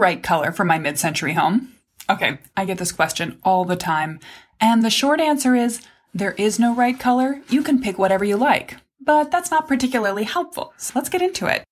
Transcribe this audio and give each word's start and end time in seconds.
right 0.00 0.22
color 0.22 0.50
for 0.50 0.64
my 0.64 0.78
mid 0.78 0.98
century 0.98 1.34
home? 1.34 1.74
Okay, 2.08 2.38
I 2.56 2.64
get 2.64 2.78
this 2.78 2.90
question 2.90 3.38
all 3.44 3.64
the 3.64 3.76
time. 3.76 4.18
And 4.60 4.82
the 4.82 4.90
short 4.90 5.20
answer 5.20 5.54
is 5.54 5.80
there 6.12 6.32
is 6.32 6.58
no 6.58 6.74
right 6.74 6.98
color. 6.98 7.40
You 7.48 7.62
can 7.62 7.80
pick 7.80 7.98
whatever 7.98 8.24
you 8.24 8.36
like. 8.36 8.78
But 9.00 9.30
that's 9.30 9.50
not 9.50 9.68
particularly 9.68 10.24
helpful. 10.24 10.72
So 10.76 10.92
let's 10.94 11.08
get 11.08 11.22
into 11.22 11.46
it. 11.46 11.64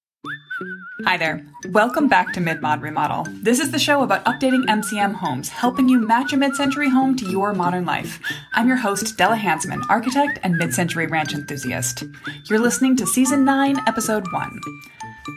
Hi 1.04 1.16
there. 1.16 1.46
Welcome 1.70 2.08
back 2.08 2.32
to 2.32 2.40
Mid-Mod 2.40 2.82
Remodel. 2.82 3.26
This 3.42 3.60
is 3.60 3.70
the 3.70 3.78
show 3.78 4.02
about 4.02 4.24
updating 4.24 4.64
MCM 4.66 5.14
homes, 5.14 5.48
helping 5.48 5.88
you 5.88 6.00
match 6.00 6.32
a 6.32 6.36
mid-century 6.36 6.90
home 6.90 7.16
to 7.16 7.30
your 7.30 7.54
modern 7.54 7.84
life. 7.84 8.20
I'm 8.54 8.66
your 8.66 8.76
host, 8.76 9.16
Della 9.16 9.36
Hansmann, 9.36 9.82
architect 9.88 10.40
and 10.42 10.56
mid-century 10.56 11.06
ranch 11.06 11.32
enthusiast. 11.32 12.04
You're 12.46 12.58
listening 12.58 12.96
to 12.96 13.06
Season 13.06 13.44
9, 13.44 13.78
Episode 13.86 14.30
1. 14.32 14.60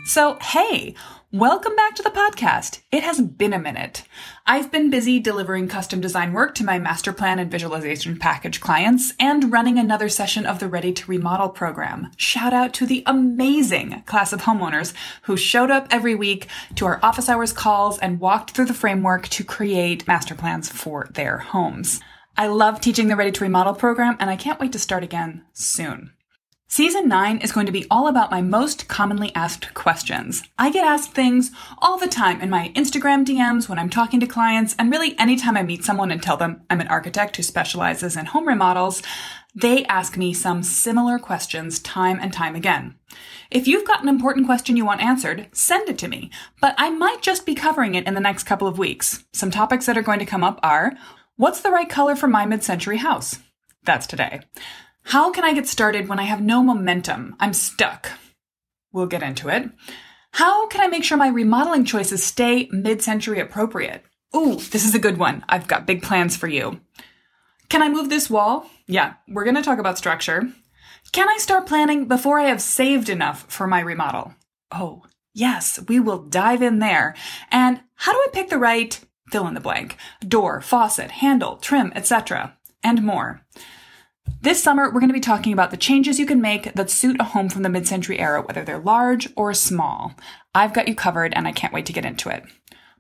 So, 0.06 0.40
hey, 0.42 0.96
welcome 1.34 1.74
back 1.78 1.96
to 1.96 2.04
the 2.04 2.10
podcast. 2.10 2.82
It 2.92 3.04
has 3.04 3.22
been 3.22 3.54
a 3.54 3.60
minute. 3.60 4.04
I've 4.46 4.70
been 4.70 4.90
busy 4.90 5.18
delivering 5.18 5.70
custom 5.70 6.02
design 6.02 6.34
work 6.34 6.56
to 6.56 6.66
my 6.66 6.78
master 6.78 7.14
plan 7.14 7.40
and 7.40 7.50
visualization 7.50 8.20
package 8.20 8.60
clients 8.60 9.14
and 9.18 9.50
running 9.50 9.80
another 9.80 10.10
session 10.10 10.46
of 10.46 10.60
the 10.60 10.68
Ready 10.68 10.92
to 10.92 11.10
Remodel 11.10 11.48
program. 11.48 12.12
Shout 12.18 12.52
out 12.52 12.74
to 12.74 12.86
the 12.86 13.04
amazing 13.06 14.04
class 14.06 14.34
of 14.34 14.42
homeowners 14.42 14.94
who 15.22 15.38
showed 15.38 15.72
up 15.72 15.88
every 15.90 16.16
week 16.16 16.48
to 16.76 16.86
our 16.86 17.00
office 17.02 17.30
hours 17.30 17.54
calls 17.54 17.98
and 18.00 18.20
walked 18.20 18.52
through 18.52 18.66
the 18.66 18.74
framework 18.74 19.30
to 19.30 19.46
create 19.46 20.08
master 20.10 20.36
plans 20.36 20.68
for 20.68 21.08
their 21.14 21.38
homes. 21.38 22.02
I 22.36 22.48
love 22.48 22.82
teaching 22.82 23.08
the 23.08 23.16
Ready 23.16 23.32
to 23.32 23.44
Remodel 23.46 23.76
program 23.76 24.18
and 24.20 24.30
I 24.30 24.36
can't 24.36 24.60
wait 24.60 24.74
to 24.74 24.80
start 24.80 25.04
again 25.04 25.46
soon. 25.54 26.12
Season 26.72 27.10
9 27.10 27.40
is 27.40 27.52
going 27.52 27.66
to 27.66 27.72
be 27.74 27.86
all 27.92 28.08
about 28.08 28.32
my 28.32 28.42
most 28.42 28.88
commonly 28.88 29.36
asked 29.36 29.74
questions. 29.74 30.42
I 30.58 30.72
get 30.72 30.86
asked 30.86 31.12
things 31.12 31.52
all 31.80 31.98
the 31.98 32.08
time 32.08 32.40
in 32.40 32.50
my 32.50 32.72
Instagram 32.78 33.26
DMs 33.26 33.68
when 33.68 33.78
I'm 33.78 33.90
talking 33.90 34.22
to 34.22 34.26
clients, 34.26 34.74
and 34.80 34.90
really 34.90 35.20
anytime 35.20 35.58
I 35.58 35.64
meet 35.64 35.84
someone 35.84 36.12
and 36.12 36.24
tell 36.24 36.38
them 36.38 36.62
I'm 36.70 36.80
an 36.80 36.88
architect 36.88 37.36
who 37.36 37.44
specializes 37.44 38.16
in 38.16 38.28
home 38.28 38.48
remodels, 38.48 39.04
they 39.54 39.84
ask 39.88 40.16
me 40.16 40.34
some 40.34 40.64
similar 40.64 41.20
questions 41.20 41.78
time 41.80 42.20
and 42.22 42.32
time 42.32 42.56
again. 42.56 42.96
If 43.50 43.68
you've 43.68 43.86
got 43.86 44.02
an 44.02 44.08
important 44.08 44.46
question 44.46 44.78
you 44.78 44.86
want 44.86 45.02
answered, 45.02 45.50
send 45.52 45.90
it 45.90 45.98
to 45.98 46.08
me, 46.08 46.32
but 46.62 46.74
I 46.78 46.90
might 46.90 47.22
just 47.22 47.46
be 47.46 47.54
covering 47.54 47.96
it 47.96 48.08
in 48.08 48.14
the 48.14 48.22
next 48.22 48.44
couple 48.44 48.70
of 48.70 48.80
weeks. 48.80 49.26
Some 49.34 49.52
topics 49.52 49.88
that 49.88 49.98
are 49.98 50.02
going 50.02 50.20
to 50.20 50.26
come 50.26 50.46
up 50.46 50.58
are 50.64 50.94
What's 51.36 51.60
the 51.60 51.72
right 51.72 51.90
color 51.90 52.16
for 52.16 52.30
my 52.30 52.46
mid 52.46 52.64
century 52.64 52.98
house? 52.98 53.40
That's 53.84 54.08
today. 54.08 54.40
How 55.04 55.32
can 55.32 55.44
I 55.44 55.54
get 55.54 55.68
started 55.68 56.08
when 56.08 56.20
I 56.20 56.24
have 56.24 56.42
no 56.42 56.64
momentum? 56.64 57.36
I'm 57.40 57.54
stuck. 57.54 58.12
We'll 58.92 59.08
get 59.08 59.24
into 59.24 59.50
it. 59.50 59.70
How 60.34 60.68
can 60.68 60.82
I 60.82 60.88
make 60.88 61.04
sure 61.04 61.18
my 61.18 61.28
remodeling 61.28 61.86
choices 61.86 62.24
stay 62.24 62.70
mid 62.72 63.02
century 63.02 63.40
appropriate? 63.40 64.04
Ooh, 64.36 64.56
this 64.56 64.86
is 64.86 64.96
a 64.96 65.00
good 65.00 65.18
one. 65.18 65.44
I've 65.50 65.68
got 65.68 65.86
big 65.86 66.02
plans 66.02 66.38
for 66.38 66.48
you. 66.48 66.80
Can 67.68 67.82
I 67.82 67.90
move 67.90 68.10
this 68.10 68.30
wall? 68.30 68.70
Yeah, 68.88 69.16
we're 69.28 69.44
going 69.44 69.56
to 69.56 69.62
talk 69.62 69.80
about 69.80 69.98
structure. 69.98 70.44
Can 71.12 71.30
I 71.30 71.38
start 71.38 71.68
planning 71.68 72.08
before 72.08 72.40
I 72.40 72.46
have 72.46 72.62
saved 72.62 73.10
enough 73.10 73.46
for 73.50 73.68
my 73.68 73.82
remodel? 73.82 74.36
Oh, 74.72 75.04
yes, 75.34 75.80
we 75.88 76.00
will 76.00 76.24
dive 76.24 76.62
in 76.62 76.80
there. 76.80 77.16
And 77.50 77.82
how 77.96 78.14
do 78.14 78.18
I 78.18 78.28
pick 78.32 78.50
the 78.50 78.58
right 78.58 79.00
fill 79.30 79.48
in 79.48 79.54
the 79.54 79.60
blank 79.60 79.98
door, 80.26 80.62
faucet, 80.62 81.12
handle, 81.12 81.58
trim, 81.58 81.92
etc., 81.96 82.58
and 82.84 83.04
more? 83.04 83.42
This 84.44 84.64
summer, 84.64 84.86
we're 84.86 85.00
going 85.00 85.10
to 85.10 85.14
be 85.14 85.20
talking 85.20 85.54
about 85.54 85.70
the 85.70 85.78
changes 85.78 86.20
you 86.20 86.26
can 86.26 86.42
make 86.42 86.74
that 86.74 86.90
suit 86.90 87.18
a 87.20 87.26
home 87.26 87.48
from 87.48 87.62
the 87.62 87.70
mid 87.70 87.86
century 87.86 88.18
era, 88.18 88.42
whether 88.42 88.64
they're 88.64 88.80
large 88.80 89.30
or 89.36 89.54
small. 89.54 90.16
I've 90.56 90.74
got 90.74 90.88
you 90.88 90.96
covered 90.96 91.32
and 91.36 91.48
I 91.48 91.52
can't 91.52 91.72
wait 91.72 91.86
to 91.86 91.94
get 91.94 92.06
into 92.06 92.30
it. 92.30 92.44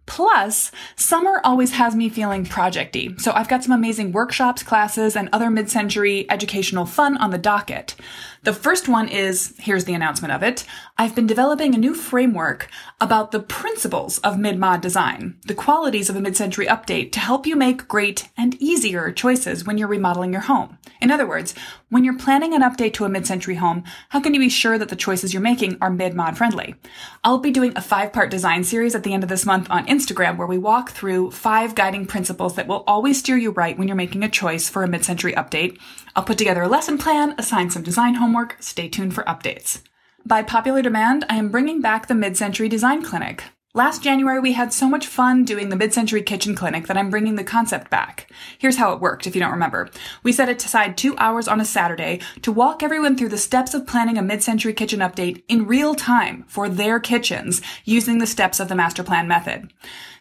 Plus, 0.05 0.71
summer 0.95 1.39
always 1.43 1.71
has 1.71 1.95
me 1.95 2.09
feeling 2.09 2.45
projecty, 2.45 3.19
so 3.21 3.31
I've 3.31 3.47
got 3.47 3.63
some 3.63 3.71
amazing 3.71 4.11
workshops, 4.11 4.61
classes, 4.61 5.15
and 5.15 5.29
other 5.31 5.49
mid-century 5.49 6.29
educational 6.29 6.85
fun 6.85 7.15
on 7.17 7.29
the 7.29 7.37
docket. 7.37 7.95
The 8.43 8.53
first 8.53 8.89
one 8.89 9.07
is, 9.07 9.53
here's 9.59 9.85
the 9.85 9.93
announcement 9.93 10.33
of 10.33 10.41
it, 10.41 10.65
I've 10.97 11.15
been 11.15 11.27
developing 11.27 11.75
a 11.75 11.77
new 11.77 11.93
framework 11.93 12.67
about 12.99 13.31
the 13.31 13.39
principles 13.39 14.17
of 14.19 14.39
mid-mod 14.39 14.81
design, 14.81 15.37
the 15.45 15.53
qualities 15.53 16.09
of 16.09 16.15
a 16.15 16.21
mid-century 16.21 16.65
update 16.65 17.11
to 17.11 17.19
help 17.19 17.45
you 17.45 17.55
make 17.55 17.87
great 17.87 18.29
and 18.35 18.55
easier 18.55 19.11
choices 19.11 19.63
when 19.65 19.77
you're 19.77 19.87
remodeling 19.87 20.33
your 20.33 20.41
home. 20.41 20.79
In 20.99 21.11
other 21.11 21.27
words, 21.27 21.53
when 21.89 22.03
you're 22.03 22.17
planning 22.17 22.53
an 22.53 22.63
update 22.63 22.93
to 22.93 23.05
a 23.05 23.09
mid-century 23.09 23.55
home, 23.55 23.83
how 24.09 24.19
can 24.19 24.33
you 24.33 24.39
be 24.39 24.49
sure 24.49 24.77
that 24.77 24.89
the 24.89 24.95
choices 24.95 25.33
you're 25.33 25.41
making 25.41 25.77
are 25.79 25.89
mid-mod 25.91 26.37
friendly? 26.37 26.75
I'll 27.23 27.37
be 27.37 27.51
doing 27.51 27.73
a 27.75 27.81
five-part 27.81 28.31
design 28.31 28.63
series 28.63 28.95
at 28.95 29.03
the 29.03 29.13
end 29.13 29.23
of 29.23 29.29
this 29.29 29.45
month 29.45 29.69
on 29.69 29.87
Instagram 29.91 30.37
where 30.37 30.47
we 30.47 30.57
walk 30.57 30.91
through 30.91 31.31
five 31.31 31.75
guiding 31.75 32.05
principles 32.05 32.55
that 32.55 32.67
will 32.67 32.83
always 32.87 33.19
steer 33.19 33.37
you 33.37 33.51
right 33.51 33.77
when 33.77 33.87
you're 33.87 33.95
making 33.97 34.23
a 34.23 34.29
choice 34.29 34.69
for 34.69 34.83
a 34.83 34.87
mid-century 34.87 35.33
update. 35.33 35.77
I'll 36.15 36.23
put 36.23 36.37
together 36.37 36.63
a 36.63 36.69
lesson 36.69 36.97
plan, 36.97 37.35
assign 37.37 37.69
some 37.69 37.83
design 37.83 38.15
homework, 38.15 38.55
stay 38.61 38.87
tuned 38.87 39.13
for 39.13 39.23
updates. 39.25 39.81
By 40.25 40.43
popular 40.43 40.81
demand, 40.81 41.25
I 41.29 41.35
am 41.35 41.49
bringing 41.49 41.81
back 41.81 42.07
the 42.07 42.15
Mid-Century 42.15 42.69
Design 42.69 43.03
Clinic. 43.03 43.43
Last 43.73 44.03
January, 44.03 44.41
we 44.41 44.51
had 44.51 44.73
so 44.73 44.89
much 44.89 45.07
fun 45.07 45.45
doing 45.45 45.69
the 45.69 45.77
mid-century 45.77 46.23
kitchen 46.23 46.55
clinic 46.55 46.87
that 46.87 46.97
I'm 46.97 47.09
bringing 47.09 47.35
the 47.35 47.43
concept 47.45 47.89
back. 47.89 48.29
Here's 48.57 48.75
how 48.75 48.91
it 48.91 48.99
worked, 48.99 49.25
if 49.25 49.33
you 49.33 49.39
don't 49.39 49.53
remember. 49.53 49.89
We 50.23 50.33
set 50.33 50.49
aside 50.49 50.97
two 50.97 51.15
hours 51.17 51.47
on 51.47 51.61
a 51.61 51.63
Saturday 51.65 52.19
to 52.41 52.51
walk 52.51 52.83
everyone 52.83 53.15
through 53.15 53.29
the 53.29 53.37
steps 53.37 53.73
of 53.73 53.87
planning 53.87 54.17
a 54.17 54.21
mid-century 54.21 54.73
kitchen 54.73 54.99
update 54.99 55.43
in 55.47 55.67
real 55.67 55.95
time 55.95 56.43
for 56.49 56.67
their 56.67 56.99
kitchens 56.99 57.61
using 57.85 58.17
the 58.17 58.27
steps 58.27 58.59
of 58.59 58.67
the 58.67 58.75
master 58.75 59.03
plan 59.03 59.25
method. 59.25 59.71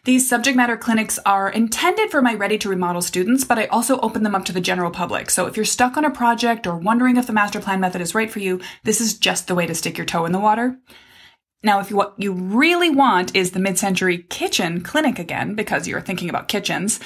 These 0.05 0.29
subject 0.29 0.55
matter 0.55 0.77
clinics 0.77 1.19
are 1.25 1.49
intended 1.49 2.09
for 2.09 2.21
my 2.21 2.33
ready 2.33 2.57
to 2.59 2.69
remodel 2.69 3.01
students, 3.01 3.43
but 3.43 3.59
I 3.59 3.65
also 3.65 3.99
open 3.99 4.23
them 4.23 4.33
up 4.33 4.45
to 4.45 4.53
the 4.53 4.61
general 4.61 4.91
public. 4.91 5.29
So 5.29 5.45
if 5.47 5.57
you're 5.57 5.65
stuck 5.65 5.97
on 5.97 6.05
a 6.05 6.09
project 6.09 6.65
or 6.65 6.77
wondering 6.77 7.17
if 7.17 7.27
the 7.27 7.33
master 7.33 7.59
plan 7.59 7.81
method 7.81 7.99
is 7.99 8.15
right 8.15 8.31
for 8.31 8.39
you, 8.39 8.61
this 8.85 9.01
is 9.01 9.17
just 9.17 9.47
the 9.47 9.55
way 9.55 9.65
to 9.65 9.75
stick 9.75 9.97
your 9.97 10.05
toe 10.05 10.23
in 10.23 10.31
the 10.31 10.39
water. 10.39 10.77
Now, 11.63 11.79
if 11.79 11.91
what 11.91 12.15
you 12.17 12.33
really 12.33 12.89
want 12.89 13.35
is 13.35 13.51
the 13.51 13.59
mid-century 13.59 14.25
kitchen 14.29 14.81
clinic 14.81 15.19
again, 15.19 15.53
because 15.53 15.87
you're 15.87 16.01
thinking 16.01 16.29
about 16.29 16.47
kitchens, 16.47 16.99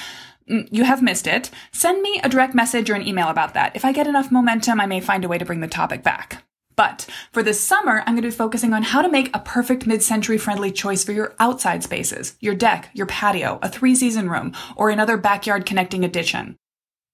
mm, 0.50 0.68
you 0.72 0.86
have 0.86 1.02
missed 1.02 1.28
it. 1.28 1.52
Send 1.74 2.02
me 2.02 2.22
a 2.24 2.30
direct 2.30 2.56
message 2.56 2.90
or 2.90 2.96
an 2.96 3.06
email 3.06 3.28
about 3.28 3.54
that. 3.54 3.76
If 3.76 3.84
I 3.84 3.92
get 3.92 4.08
enough 4.08 4.32
momentum, 4.32 4.80
I 4.80 4.86
may 4.86 5.02
find 5.02 5.26
a 5.26 5.28
way 5.28 5.38
to 5.38 5.46
bring 5.46 5.60
the 5.60 5.68
topic 5.68 6.04
back. 6.04 6.44
But 6.78 7.08
for 7.32 7.44
this 7.44 7.60
summer, 7.60 8.00
I'm 8.00 8.16
going 8.16 8.24
to 8.24 8.30
be 8.30 8.32
focusing 8.32 8.74
on 8.74 8.84
how 8.84 9.02
to 9.02 9.10
make 9.10 9.34
a 9.34 9.40
perfect 9.40 9.88
mid-century 9.88 10.38
friendly 10.38 10.72
choice 10.72 11.04
for 11.04 11.12
your 11.12 11.34
outside 11.40 11.84
spaces, 11.84 12.36
your 12.40 12.56
deck, 12.56 12.90
your 12.94 13.08
patio, 13.08 13.60
a 13.62 13.70
three-season 13.70 14.30
room, 14.30 14.54
or 14.76 14.90
another 14.90 15.18
backyard 15.18 15.66
connecting 15.66 16.04
addition. 16.04 16.58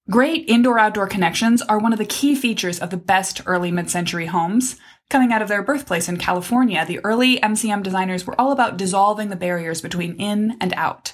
Great 0.10 0.50
indoor-outdoor 0.50 1.08
connections 1.08 1.62
are 1.62 1.78
one 1.78 1.94
of 1.94 2.00
the 2.00 2.06
key 2.06 2.36
features 2.36 2.80
of 2.80 2.90
the 2.90 2.98
best 2.98 3.42
early 3.46 3.72
mid-century 3.72 4.26
homes. 4.26 4.78
Coming 5.12 5.34
out 5.34 5.42
of 5.42 5.50
their 5.50 5.62
birthplace 5.62 6.08
in 6.08 6.16
California, 6.16 6.86
the 6.86 7.02
early 7.04 7.38
MCM 7.42 7.84
designers 7.84 8.26
were 8.26 8.40
all 8.40 8.54
about 8.54 8.78
dissolving 8.78 9.28
the 9.28 9.36
barriers 9.36 9.82
between 9.82 10.16
in 10.16 10.56
and 10.62 10.74
out. 10.78 11.12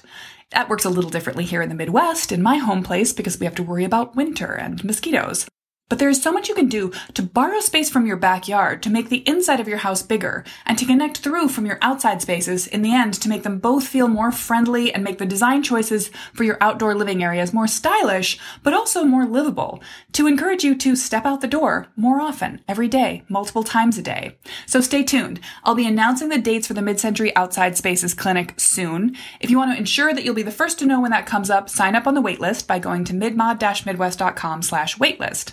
That 0.52 0.68
works 0.68 0.84
a 0.84 0.88
little 0.88 1.10
differently 1.10 1.44
here 1.44 1.62
in 1.62 1.68
the 1.68 1.74
Midwest, 1.74 2.30
in 2.30 2.40
my 2.40 2.58
home 2.58 2.84
place, 2.84 3.12
because 3.12 3.40
we 3.40 3.44
have 3.44 3.56
to 3.56 3.64
worry 3.64 3.82
about 3.82 4.14
winter 4.14 4.54
and 4.54 4.84
mosquitoes. 4.84 5.48
But 5.88 5.98
there 5.98 6.10
is 6.10 6.22
so 6.22 6.32
much 6.32 6.48
you 6.48 6.54
can 6.54 6.68
do 6.68 6.92
to 7.14 7.22
borrow 7.22 7.60
space 7.60 7.88
from 7.88 8.06
your 8.06 8.18
backyard 8.18 8.82
to 8.82 8.90
make 8.90 9.08
the 9.08 9.26
inside 9.26 9.58
of 9.58 9.68
your 9.68 9.78
house 9.78 10.02
bigger 10.02 10.44
and 10.66 10.76
to 10.78 10.84
connect 10.84 11.18
through 11.18 11.48
from 11.48 11.64
your 11.64 11.78
outside 11.80 12.20
spaces 12.20 12.66
in 12.66 12.82
the 12.82 12.94
end 12.94 13.14
to 13.14 13.28
make 13.28 13.42
them 13.42 13.58
both 13.58 13.88
feel 13.88 14.06
more 14.06 14.30
friendly 14.30 14.92
and 14.92 15.02
make 15.02 15.16
the 15.16 15.24
design 15.24 15.62
choices 15.62 16.10
for 16.34 16.44
your 16.44 16.58
outdoor 16.60 16.94
living 16.94 17.24
areas 17.24 17.54
more 17.54 17.66
stylish, 17.66 18.38
but 18.62 18.74
also 18.74 19.02
more 19.02 19.24
livable 19.24 19.82
to 20.12 20.26
encourage 20.26 20.62
you 20.62 20.74
to 20.76 20.94
step 20.94 21.24
out 21.24 21.40
the 21.40 21.46
door 21.46 21.86
more 21.96 22.20
often, 22.20 22.60
every 22.68 22.88
day, 22.88 23.22
multiple 23.28 23.64
times 23.64 23.96
a 23.96 24.02
day. 24.02 24.36
So 24.66 24.82
stay 24.82 25.02
tuned. 25.02 25.40
I'll 25.64 25.74
be 25.74 25.86
announcing 25.86 26.28
the 26.28 26.38
dates 26.38 26.66
for 26.66 26.74
the 26.74 26.82
Mid-Century 26.82 27.34
Outside 27.34 27.78
Spaces 27.78 28.12
Clinic 28.12 28.54
soon. 28.60 29.16
If 29.40 29.48
you 29.48 29.56
want 29.56 29.72
to 29.72 29.78
ensure 29.78 30.12
that 30.12 30.22
you'll 30.22 30.34
be 30.34 30.42
the 30.42 30.50
first 30.50 30.78
to 30.80 30.86
know 30.86 31.00
when 31.00 31.12
that 31.12 31.26
comes 31.26 31.48
up, 31.48 31.70
sign 31.70 31.96
up 31.96 32.06
on 32.06 32.14
the 32.14 32.22
waitlist 32.22 32.66
by 32.66 32.78
going 32.78 33.04
to 33.04 33.14
midmod-midwest.com 33.14 34.62
slash 34.62 34.98
waitlist. 34.98 35.52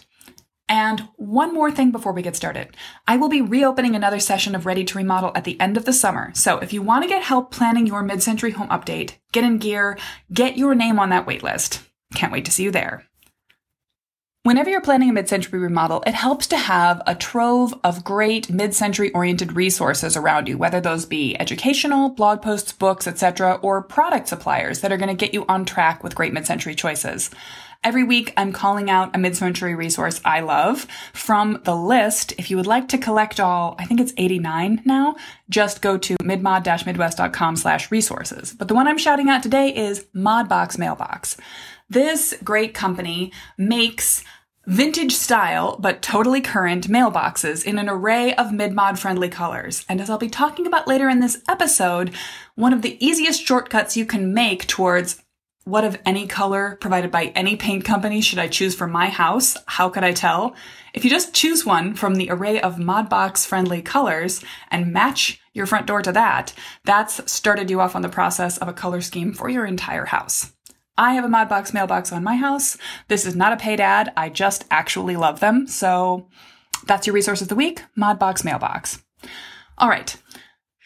And 0.68 1.08
one 1.16 1.54
more 1.54 1.72
thing 1.72 1.92
before 1.92 2.12
we 2.12 2.24
get 2.24 2.36
started. 2.36 2.76
I 3.08 3.18
will 3.18 3.30
be 3.30 3.42
reopening 3.42 3.96
another 3.96 4.20
session 4.20 4.56
of 4.56 4.66
Ready 4.66 4.84
to 4.86 4.98
Remodel 4.98 5.32
at 5.36 5.44
the 5.44 5.60
end 5.60 5.78
of 5.78 5.86
the 5.86 5.94
summer. 5.94 6.32
So 6.34 6.58
if 6.58 6.74
you 6.74 6.82
want 6.82 7.04
to 7.04 7.10
get 7.10 7.22
help 7.22 7.52
planning 7.52 7.86
your 7.86 8.02
mid-century 8.02 8.52
home 8.52 8.70
update, 8.70 9.14
get 9.32 9.44
in 9.44 9.60
gear, 9.60 9.98
get 10.34 10.58
your 10.58 10.74
name 10.74 11.00
on 11.00 11.10
that 11.10 11.28
waitlist. 11.28 11.84
Can't 12.16 12.32
wait 12.32 12.46
to 12.46 12.52
see 12.52 12.64
you 12.64 12.72
there. 12.72 13.06
Whenever 14.42 14.70
you're 14.70 14.80
planning 14.80 15.10
a 15.10 15.14
mid-century 15.14 15.58
remodel, 15.58 16.04
it 16.06 16.14
helps 16.14 16.46
to 16.46 16.58
have 16.58 17.02
a 17.08 17.16
trove 17.16 17.74
of 17.84 18.04
great 18.04 18.48
mid-century 18.48 19.12
oriented 19.12 19.54
resources 19.54 20.16
around 20.16 20.48
you, 20.48 20.56
whether 20.56 20.80
those 20.80 21.06
be 21.08 21.36
educational, 21.40 22.10
blog 22.10 22.44
posts, 22.44 22.72
books, 22.72 23.08
etc., 23.08 23.60
or 23.64 23.82
product 23.82 24.28
suppliers 24.28 24.82
that 24.82 24.92
are 24.92 24.98
going 24.98 25.10
to 25.10 25.16
get 25.16 25.34
you 25.34 25.46
on 25.50 25.66
track 25.66 26.04
with 26.04 26.14
great 26.14 26.32
mid-century 26.32 26.76
choices. 26.76 27.32
Every 27.86 28.04
week, 28.04 28.34
I'm 28.36 28.52
calling 28.52 28.90
out 28.90 29.16
a 29.16 29.20
mid-century 29.20 29.76
resource 29.76 30.20
I 30.26 30.40
love 30.40 30.88
from 31.14 31.62
the 31.66 31.76
list. 31.76 32.34
If 32.40 32.50
you 32.50 32.58
would 32.58 32.66
like 32.66 32.88
to 32.90 32.98
collect 32.98 33.40
all, 33.40 33.76
I 33.78 33.86
think 33.86 34.02
it's 34.02 34.12
89 34.18 34.82
now, 34.86 35.18
just 35.52 35.84
go 35.84 35.96
to 36.00 36.18
midmod-midwest.com 36.18 37.56
slash 37.58 37.92
resources. 37.92 38.56
But 38.58 38.70
the 38.70 38.74
one 38.74 38.88
I'm 38.88 38.98
shouting 38.98 39.30
out 39.30 39.44
today 39.44 39.70
is 39.70 40.08
Modbox 40.16 40.80
Mailbox. 40.80 41.38
This 41.88 42.34
great 42.44 42.74
company 42.74 43.32
makes 43.56 44.24
vintage 44.66 45.14
style, 45.14 45.78
but 45.80 46.02
totally 46.02 46.42
current 46.42 46.88
mailboxes 46.88 47.64
in 47.64 47.78
an 47.78 47.88
array 47.88 48.34
of 48.34 48.52
mid-mod 48.52 48.98
friendly 48.98 49.30
colors. 49.30 49.86
And 49.88 50.02
as 50.02 50.10
I'll 50.10 50.18
be 50.18 50.28
talking 50.28 50.66
about 50.66 50.88
later 50.88 51.08
in 51.08 51.20
this 51.20 51.44
episode, 51.48 52.16
one 52.56 52.74
of 52.74 52.82
the 52.82 52.98
easiest 53.06 53.46
shortcuts 53.46 53.96
you 53.96 54.08
can 54.08 54.34
make 54.34 54.66
towards 54.66 55.22
what 55.66 55.84
of 55.84 55.98
any 56.06 56.28
color 56.28 56.78
provided 56.80 57.10
by 57.10 57.26
any 57.36 57.56
paint 57.56 57.84
company 57.84 58.22
should 58.22 58.38
I 58.38 58.48
choose 58.48 58.76
for 58.76 58.88
my 58.88 59.08
house? 59.08 59.58
How 59.66 59.90
could 59.90 60.04
I 60.04 60.14
tell? 60.14 60.56
If 60.94 61.04
you 61.04 61.10
just 61.10 61.34
choose 61.34 61.66
one 61.66 61.96
from 61.96 62.16
the 62.16 62.30
array 62.30 62.62
of 62.62 62.76
Modbox 62.76 63.48
friendly 63.48 63.82
colors 63.82 64.44
and 64.70 64.94
match 64.94 65.42
your 65.54 65.66
front 65.66 65.88
door 65.88 66.04
to 66.04 66.12
that, 66.12 66.54
that's 66.84 67.32
started 67.32 67.72
you 67.72 67.82
off 67.82 67.96
on 67.96 68.04
the 68.04 68.10
process 68.10 68.60
of 68.60 68.68
a 68.68 68.74
color 68.74 69.02
scheme 69.02 69.34
for 69.34 69.50
your 69.50 69.66
entire 69.66 70.06
house. 70.06 70.54
I 70.98 71.16
have 71.16 71.26
a 71.26 71.28
Modbox 71.28 71.74
mailbox 71.74 72.12
on 72.14 72.24
my 72.24 72.36
house. 72.36 72.78
This 73.08 73.26
is 73.26 73.36
not 73.36 73.52
a 73.52 73.58
paid 73.58 73.82
ad. 73.82 74.14
I 74.16 74.30
just 74.30 74.66
actually 74.70 75.16
love 75.16 75.40
them. 75.40 75.68
So 75.68 76.28
that's 76.86 77.08
your 77.08 77.16
resource 77.16 77.42
of 77.42 77.48
the 77.48 77.56
week, 77.56 77.82
Modbox 77.98 78.46
mailbox. 78.46 79.04
All 79.80 79.90
right. 79.90 80.16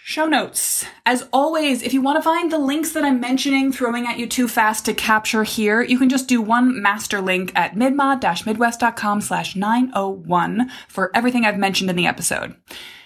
Show 0.09 0.25
notes. 0.25 0.87
As 1.05 1.29
always, 1.31 1.83
if 1.83 1.93
you 1.93 2.01
want 2.01 2.17
to 2.17 2.23
find 2.23 2.51
the 2.51 2.57
links 2.57 2.93
that 2.93 3.05
I'm 3.05 3.19
mentioning 3.19 3.71
throwing 3.71 4.07
at 4.07 4.17
you 4.17 4.25
too 4.25 4.47
fast 4.47 4.85
to 4.85 4.95
capture 4.95 5.43
here, 5.43 5.83
you 5.83 5.99
can 5.99 6.09
just 6.09 6.27
do 6.27 6.41
one 6.41 6.81
master 6.81 7.21
link 7.21 7.51
at 7.53 7.75
midmod-midwest.com 7.75 9.21
slash 9.21 9.55
901 9.55 10.71
for 10.87 11.11
everything 11.13 11.45
I've 11.45 11.59
mentioned 11.59 11.91
in 11.91 11.95
the 11.95 12.07
episode. 12.07 12.55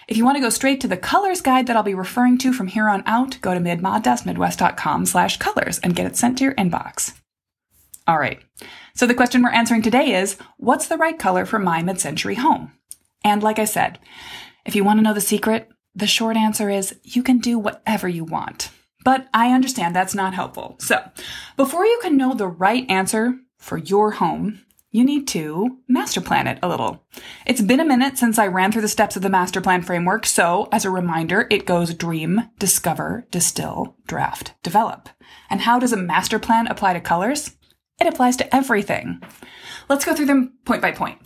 If 0.08 0.16
you 0.16 0.24
want 0.24 0.38
to 0.38 0.40
go 0.40 0.48
straight 0.48 0.80
to 0.80 0.88
the 0.88 0.96
colors 0.96 1.42
guide 1.42 1.66
that 1.66 1.76
I'll 1.76 1.82
be 1.82 1.92
referring 1.92 2.38
to 2.38 2.54
from 2.54 2.68
here 2.68 2.88
on 2.88 3.02
out, 3.04 3.38
go 3.42 3.52
to 3.52 3.60
midmod-midwest.com 3.60 5.04
slash 5.04 5.36
colors 5.36 5.78
and 5.80 5.94
get 5.94 6.06
it 6.06 6.16
sent 6.16 6.38
to 6.38 6.44
your 6.44 6.54
inbox. 6.54 7.12
All 8.08 8.18
right. 8.18 8.40
So 8.94 9.06
the 9.06 9.12
question 9.12 9.42
we're 9.42 9.50
answering 9.50 9.82
today 9.82 10.14
is, 10.14 10.38
what's 10.56 10.86
the 10.86 10.96
right 10.96 11.18
color 11.18 11.44
for 11.44 11.58
my 11.58 11.82
mid-century 11.82 12.36
home? 12.36 12.72
And 13.22 13.42
like 13.42 13.58
I 13.58 13.66
said, 13.66 13.98
if 14.64 14.74
you 14.74 14.84
want 14.84 15.00
to 15.00 15.02
know 15.02 15.12
the 15.12 15.20
secret, 15.20 15.68
the 15.94 16.06
short 16.06 16.36
answer 16.36 16.70
is 16.70 16.96
you 17.02 17.22
can 17.22 17.38
do 17.38 17.58
whatever 17.58 18.08
you 18.08 18.24
want. 18.24 18.70
But 19.04 19.28
I 19.34 19.52
understand 19.52 19.94
that's 19.94 20.14
not 20.14 20.34
helpful. 20.34 20.76
So, 20.78 21.02
before 21.56 21.84
you 21.84 21.98
can 22.02 22.16
know 22.16 22.34
the 22.34 22.48
right 22.48 22.88
answer 22.88 23.34
for 23.58 23.76
your 23.76 24.12
home, 24.12 24.60
you 24.90 25.04
need 25.04 25.26
to 25.28 25.78
master 25.88 26.20
plan 26.20 26.46
it 26.46 26.58
a 26.62 26.68
little. 26.68 27.04
It's 27.46 27.60
been 27.60 27.80
a 27.80 27.84
minute 27.84 28.16
since 28.16 28.38
I 28.38 28.46
ran 28.46 28.70
through 28.70 28.82
the 28.82 28.88
steps 28.88 29.16
of 29.16 29.22
the 29.22 29.28
master 29.28 29.60
plan 29.60 29.82
framework, 29.82 30.24
so 30.24 30.68
as 30.70 30.84
a 30.84 30.90
reminder, 30.90 31.48
it 31.50 31.66
goes 31.66 31.92
dream, 31.94 32.48
discover, 32.58 33.26
distill, 33.30 33.96
draft, 34.06 34.54
develop. 34.62 35.08
And 35.50 35.62
how 35.62 35.80
does 35.80 35.92
a 35.92 35.96
master 35.96 36.38
plan 36.38 36.68
apply 36.68 36.92
to 36.92 37.00
colors? 37.00 37.56
It 38.00 38.06
applies 38.06 38.36
to 38.36 38.54
everything. 38.54 39.20
Let's 39.88 40.04
go 40.04 40.14
through 40.14 40.26
them 40.26 40.54
point 40.64 40.80
by 40.80 40.92
point. 40.92 41.18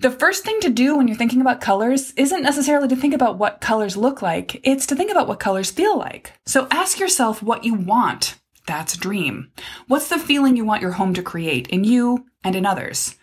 The 0.00 0.10
first 0.10 0.44
thing 0.44 0.58
to 0.60 0.70
do 0.70 0.96
when 0.96 1.06
you're 1.06 1.16
thinking 1.16 1.40
about 1.40 1.60
colors 1.60 2.12
isn't 2.16 2.42
necessarily 2.42 2.88
to 2.88 2.96
think 2.96 3.14
about 3.14 3.38
what 3.38 3.60
colors 3.60 3.96
look 3.96 4.20
like, 4.20 4.60
it's 4.66 4.86
to 4.86 4.96
think 4.96 5.10
about 5.10 5.28
what 5.28 5.40
colors 5.40 5.70
feel 5.70 5.96
like. 5.96 6.32
So 6.46 6.66
ask 6.70 6.98
yourself 6.98 7.42
what 7.42 7.64
you 7.64 7.74
want. 7.74 8.34
That's 8.66 8.94
a 8.94 8.98
dream. 8.98 9.52
What's 9.86 10.08
the 10.08 10.18
feeling 10.18 10.56
you 10.56 10.64
want 10.64 10.82
your 10.82 10.92
home 10.92 11.14
to 11.14 11.22
create 11.22 11.68
in 11.68 11.84
you 11.84 12.26
and 12.42 12.56
in 12.56 12.66
others? 12.66 13.14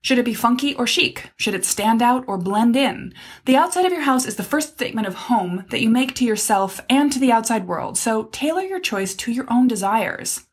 Should 0.00 0.18
it 0.18 0.24
be 0.24 0.34
funky 0.34 0.74
or 0.74 0.86
chic? 0.86 1.32
Should 1.36 1.54
it 1.54 1.64
stand 1.64 2.00
out 2.00 2.24
or 2.26 2.38
blend 2.38 2.76
in? 2.76 3.12
The 3.44 3.56
outside 3.56 3.84
of 3.84 3.92
your 3.92 4.02
house 4.02 4.24
is 4.24 4.36
the 4.36 4.42
first 4.42 4.70
statement 4.70 5.06
of 5.06 5.14
home 5.14 5.64
that 5.70 5.82
you 5.82 5.90
make 5.90 6.14
to 6.14 6.24
yourself 6.24 6.80
and 6.88 7.12
to 7.12 7.18
the 7.18 7.32
outside 7.32 7.66
world, 7.66 7.98
so 7.98 8.24
tailor 8.32 8.62
your 8.62 8.80
choice 8.80 9.14
to 9.16 9.32
your 9.32 9.46
own 9.50 9.68
desires. 9.68 10.46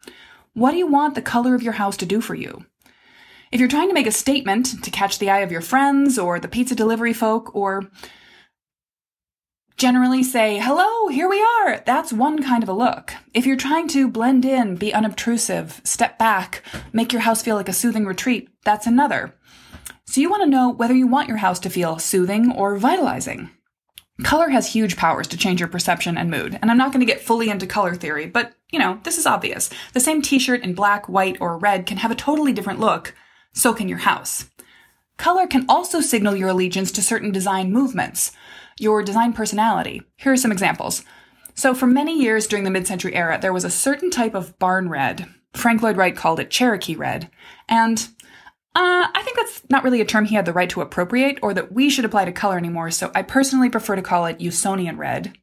What 0.53 0.71
do 0.71 0.77
you 0.77 0.87
want 0.87 1.15
the 1.15 1.21
color 1.21 1.55
of 1.55 1.63
your 1.63 1.73
house 1.73 1.95
to 1.97 2.05
do 2.05 2.19
for 2.19 2.35
you? 2.35 2.65
If 3.53 3.59
you're 3.59 3.69
trying 3.69 3.89
to 3.89 3.93
make 3.93 4.07
a 4.07 4.11
statement 4.11 4.83
to 4.83 4.89
catch 4.89 5.19
the 5.19 5.29
eye 5.29 5.41
of 5.41 5.51
your 5.51 5.61
friends 5.61 6.17
or 6.17 6.39
the 6.39 6.47
pizza 6.47 6.73
delivery 6.73 7.13
folk 7.13 7.53
or 7.53 7.87
generally 9.77 10.23
say, 10.23 10.57
hello, 10.57 11.07
here 11.09 11.29
we 11.29 11.39
are, 11.39 11.83
that's 11.85 12.11
one 12.11 12.41
kind 12.41 12.63
of 12.63 12.69
a 12.69 12.73
look. 12.73 13.13
If 13.31 13.45
you're 13.45 13.55
trying 13.55 13.87
to 13.89 14.09
blend 14.09 14.43
in, 14.43 14.75
be 14.75 14.91
unobtrusive, 14.91 15.81
step 15.83 16.17
back, 16.17 16.63
make 16.93 17.13
your 17.13 17.21
house 17.21 17.43
feel 17.43 17.55
like 17.55 17.69
a 17.69 17.73
soothing 17.73 18.07
retreat, 18.07 18.49
that's 18.65 18.87
another. 18.87 19.35
So 20.07 20.19
you 20.19 20.31
want 20.31 20.41
to 20.41 20.49
know 20.49 20.71
whether 20.71 20.95
you 20.95 21.05
want 21.05 21.27
your 21.27 21.37
house 21.37 21.59
to 21.59 21.69
feel 21.69 21.99
soothing 21.99 22.51
or 22.53 22.77
vitalizing. 22.77 23.51
Color 24.23 24.49
has 24.49 24.73
huge 24.73 24.97
powers 24.97 25.27
to 25.27 25.37
change 25.37 25.59
your 25.59 25.69
perception 25.69 26.17
and 26.17 26.31
mood, 26.31 26.57
and 26.59 26.71
I'm 26.71 26.77
not 26.77 26.91
going 26.91 27.05
to 27.05 27.11
get 27.11 27.21
fully 27.21 27.51
into 27.51 27.67
color 27.67 27.93
theory, 27.93 28.25
but 28.25 28.53
you 28.71 28.79
know, 28.79 28.99
this 29.03 29.19
is 29.19 29.27
obvious. 29.27 29.69
The 29.93 29.99
same 29.99 30.23
t-shirt 30.23 30.63
in 30.63 30.73
black, 30.73 31.07
white, 31.07 31.37
or 31.39 31.59
red 31.59 31.85
can 31.85 31.97
have 31.97 32.09
a 32.09 32.15
totally 32.15 32.51
different 32.51 32.79
look 32.79 33.13
so 33.53 33.73
can 33.73 33.87
your 33.87 33.99
house. 33.99 34.49
Color 35.17 35.47
can 35.47 35.65
also 35.69 36.01
signal 36.01 36.35
your 36.35 36.49
allegiance 36.49 36.91
to 36.91 37.01
certain 37.01 37.31
design 37.31 37.71
movements, 37.71 38.31
your 38.79 39.03
design 39.03 39.31
personality. 39.33 40.01
Here 40.17 40.33
are 40.33 40.37
some 40.37 40.51
examples. 40.51 41.03
So, 41.55 41.75
for 41.75 41.85
many 41.85 42.19
years 42.19 42.47
during 42.47 42.63
the 42.63 42.71
mid 42.71 42.87
century 42.87 43.13
era, 43.15 43.37
there 43.39 43.53
was 43.53 43.63
a 43.63 43.69
certain 43.69 44.09
type 44.09 44.33
of 44.33 44.57
barn 44.57 44.89
red. 44.89 45.27
Frank 45.53 45.83
Lloyd 45.83 45.97
Wright 45.97 46.15
called 46.15 46.39
it 46.39 46.49
Cherokee 46.49 46.95
red. 46.95 47.29
And 47.69 47.99
uh, 48.75 49.07
I 49.13 49.21
think 49.23 49.37
that's 49.37 49.61
not 49.69 49.83
really 49.83 50.01
a 50.01 50.05
term 50.05 50.25
he 50.25 50.35
had 50.35 50.45
the 50.45 50.53
right 50.53 50.69
to 50.71 50.81
appropriate 50.81 51.37
or 51.43 51.53
that 51.53 51.71
we 51.71 51.91
should 51.91 52.05
apply 52.05 52.25
to 52.25 52.31
color 52.31 52.57
anymore, 52.57 52.89
so 52.89 53.11
I 53.13 53.21
personally 53.21 53.69
prefer 53.69 53.95
to 53.95 54.01
call 54.01 54.25
it 54.25 54.39
Usonian 54.39 54.97
red. 54.97 55.37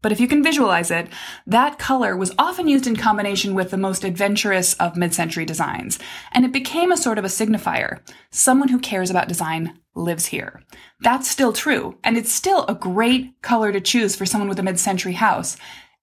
But 0.00 0.12
if 0.12 0.20
you 0.20 0.28
can 0.28 0.44
visualize 0.44 0.90
it, 0.92 1.08
that 1.46 1.78
color 1.78 2.16
was 2.16 2.32
often 2.38 2.68
used 2.68 2.86
in 2.86 2.94
combination 2.94 3.54
with 3.54 3.70
the 3.70 3.76
most 3.76 4.04
adventurous 4.04 4.74
of 4.74 4.96
mid-century 4.96 5.44
designs, 5.44 5.98
and 6.32 6.44
it 6.44 6.52
became 6.52 6.92
a 6.92 6.96
sort 6.96 7.18
of 7.18 7.24
a 7.24 7.28
signifier. 7.28 8.00
Someone 8.30 8.68
who 8.68 8.78
cares 8.78 9.10
about 9.10 9.26
design 9.26 9.80
lives 9.96 10.26
here. 10.26 10.62
That's 11.00 11.28
still 11.28 11.52
true, 11.52 11.98
and 12.04 12.16
it's 12.16 12.32
still 12.32 12.64
a 12.66 12.74
great 12.74 13.42
color 13.42 13.72
to 13.72 13.80
choose 13.80 14.14
for 14.14 14.24
someone 14.24 14.48
with 14.48 14.60
a 14.60 14.62
mid-century 14.62 15.14
house. 15.14 15.56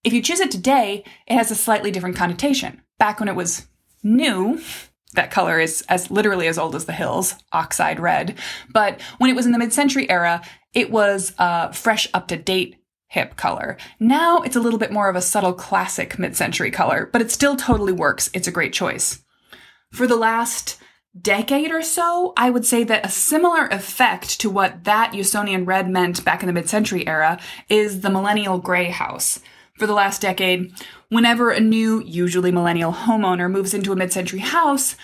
If 0.03 0.12
you 0.12 0.21
choose 0.21 0.41
it 0.41 0.51
today, 0.51 1.06
it 1.25 1.36
has 1.36 1.50
a 1.50 1.56
slightly 1.56 1.89
different 1.89 2.18
connotation. 2.18 2.81
Back 3.00 3.19
when 3.19 3.30
it 3.30 3.36
was 3.36 3.68
new, 4.03 4.59
that 5.13 5.31
color 5.31 5.57
is 5.59 5.86
as 5.88 6.12
literally 6.12 6.48
as 6.48 6.57
old 6.57 6.75
as 6.75 6.83
the 6.83 6.91
hills, 6.91 7.36
oxide 7.53 8.01
red. 8.01 8.38
But 8.69 9.00
when 9.19 9.30
it 9.30 9.36
was 9.38 9.45
in 9.45 9.53
the 9.53 9.57
mid-century 9.57 10.09
era, 10.09 10.41
it 10.74 10.91
was 10.91 11.33
a 11.39 11.71
fresh, 11.71 12.09
up-to-date 12.13 12.75
hip 13.15 13.38
color. 13.38 13.77
Now 13.97 14.41
it's 14.41 14.57
a 14.57 14.59
little 14.59 14.77
bit 14.77 14.91
more 14.91 15.09
of 15.09 15.15
a 15.15 15.21
subtle 15.21 15.53
classic 15.53 16.19
mid-century 16.19 16.69
color, 16.69 17.09
but 17.13 17.21
it 17.21 17.31
still 17.31 17.56
totally 17.56 17.94
works. 17.94 18.29
It's 18.34 18.50
a 18.50 18.51
great 18.51 18.74
choice. 18.74 19.24
For 19.93 20.05
the 20.05 20.17
last 20.17 20.77
decade 21.19 21.72
or 21.72 21.81
so, 21.81 22.34
I 22.36 22.50
would 22.50 22.65
say 22.65 22.84
that 22.84 23.05
a 23.05 23.10
similar 23.10 23.67
effect 23.67 24.41
to 24.41 24.50
what 24.50 24.84
that 24.84 25.13
Usonian 25.13 25.65
red 25.65 25.89
meant 25.89 26.25
back 26.25 26.43
in 26.43 26.48
the 26.48 26.53
mid-century 26.53 27.07
era 27.07 27.39
is 27.69 28.01
the 28.01 28.10
millennial 28.10 28.57
gray 28.57 28.89
house. 28.89 29.39
For 29.79 29.88
the 29.88 29.93
last 29.93 30.22
decade, 30.22 30.74
whenever 31.07 31.51
a 31.51 31.62
new, 31.62 32.03
usually 32.03 32.51
millennial 32.51 32.91
homeowner 32.91 33.50
moves 33.50 33.74
into 33.74 33.93
a 33.93 33.95
mid-century 33.95 34.39
house, 34.39 34.98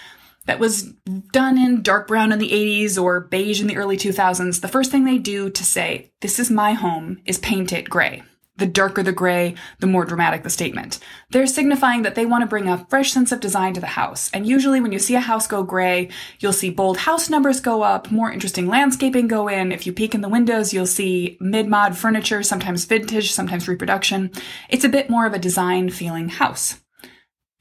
that 0.45 0.59
was 0.59 0.93
done 1.31 1.57
in 1.57 1.81
dark 1.81 2.07
brown 2.07 2.31
in 2.31 2.39
the 2.39 2.49
80s 2.49 3.01
or 3.01 3.19
beige 3.19 3.61
in 3.61 3.67
the 3.67 3.77
early 3.77 3.97
2000s, 3.97 4.61
the 4.61 4.67
first 4.67 4.91
thing 4.91 5.05
they 5.05 5.17
do 5.17 5.49
to 5.49 5.63
say, 5.63 6.11
this 6.21 6.39
is 6.39 6.49
my 6.49 6.73
home, 6.73 7.19
is 7.25 7.37
paint 7.37 7.71
it 7.71 7.89
gray. 7.89 8.23
The 8.57 8.65
darker 8.67 9.01
the 9.01 9.11
gray, 9.11 9.55
the 9.79 9.87
more 9.87 10.05
dramatic 10.05 10.43
the 10.43 10.49
statement. 10.49 10.99
They're 11.31 11.47
signifying 11.47 12.03
that 12.03 12.15
they 12.15 12.25
want 12.25 12.43
to 12.43 12.47
bring 12.47 12.67
a 12.67 12.85
fresh 12.89 13.11
sense 13.11 13.31
of 13.31 13.39
design 13.39 13.73
to 13.73 13.81
the 13.81 13.87
house. 13.87 14.29
And 14.33 14.45
usually 14.45 14.81
when 14.81 14.91
you 14.91 14.99
see 14.99 15.15
a 15.15 15.19
house 15.19 15.47
go 15.47 15.63
gray, 15.63 16.09
you'll 16.39 16.53
see 16.53 16.69
bold 16.69 16.97
house 16.97 17.29
numbers 17.29 17.59
go 17.59 17.81
up, 17.81 18.11
more 18.11 18.31
interesting 18.31 18.67
landscaping 18.67 19.27
go 19.27 19.47
in. 19.47 19.71
If 19.71 19.87
you 19.87 19.93
peek 19.93 20.13
in 20.13 20.21
the 20.21 20.29
windows, 20.29 20.73
you'll 20.73 20.85
see 20.85 21.37
mid-mod 21.39 21.97
furniture, 21.97 22.43
sometimes 22.43 22.85
vintage, 22.85 23.31
sometimes 23.31 23.67
reproduction. 23.67 24.31
It's 24.69 24.85
a 24.85 24.89
bit 24.89 25.09
more 25.09 25.25
of 25.25 25.33
a 25.33 25.39
design 25.39 25.89
feeling 25.89 26.29
house. 26.29 26.81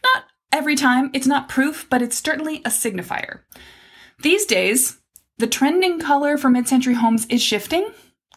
Not 0.03 0.25
every 0.53 0.77
time. 0.77 1.11
It's 1.13 1.27
not 1.27 1.49
proof, 1.49 1.87
but 1.91 2.03
it's 2.03 2.23
certainly 2.23 2.59
a 2.65 2.71
signifier. 2.71 3.41
These 4.23 4.47
days, 4.47 5.01
the 5.39 5.47
trending 5.47 5.99
color 5.99 6.37
for 6.37 6.51
mid-century 6.51 6.95
homes 6.95 7.27
is 7.27 7.43
shifting. 7.43 7.91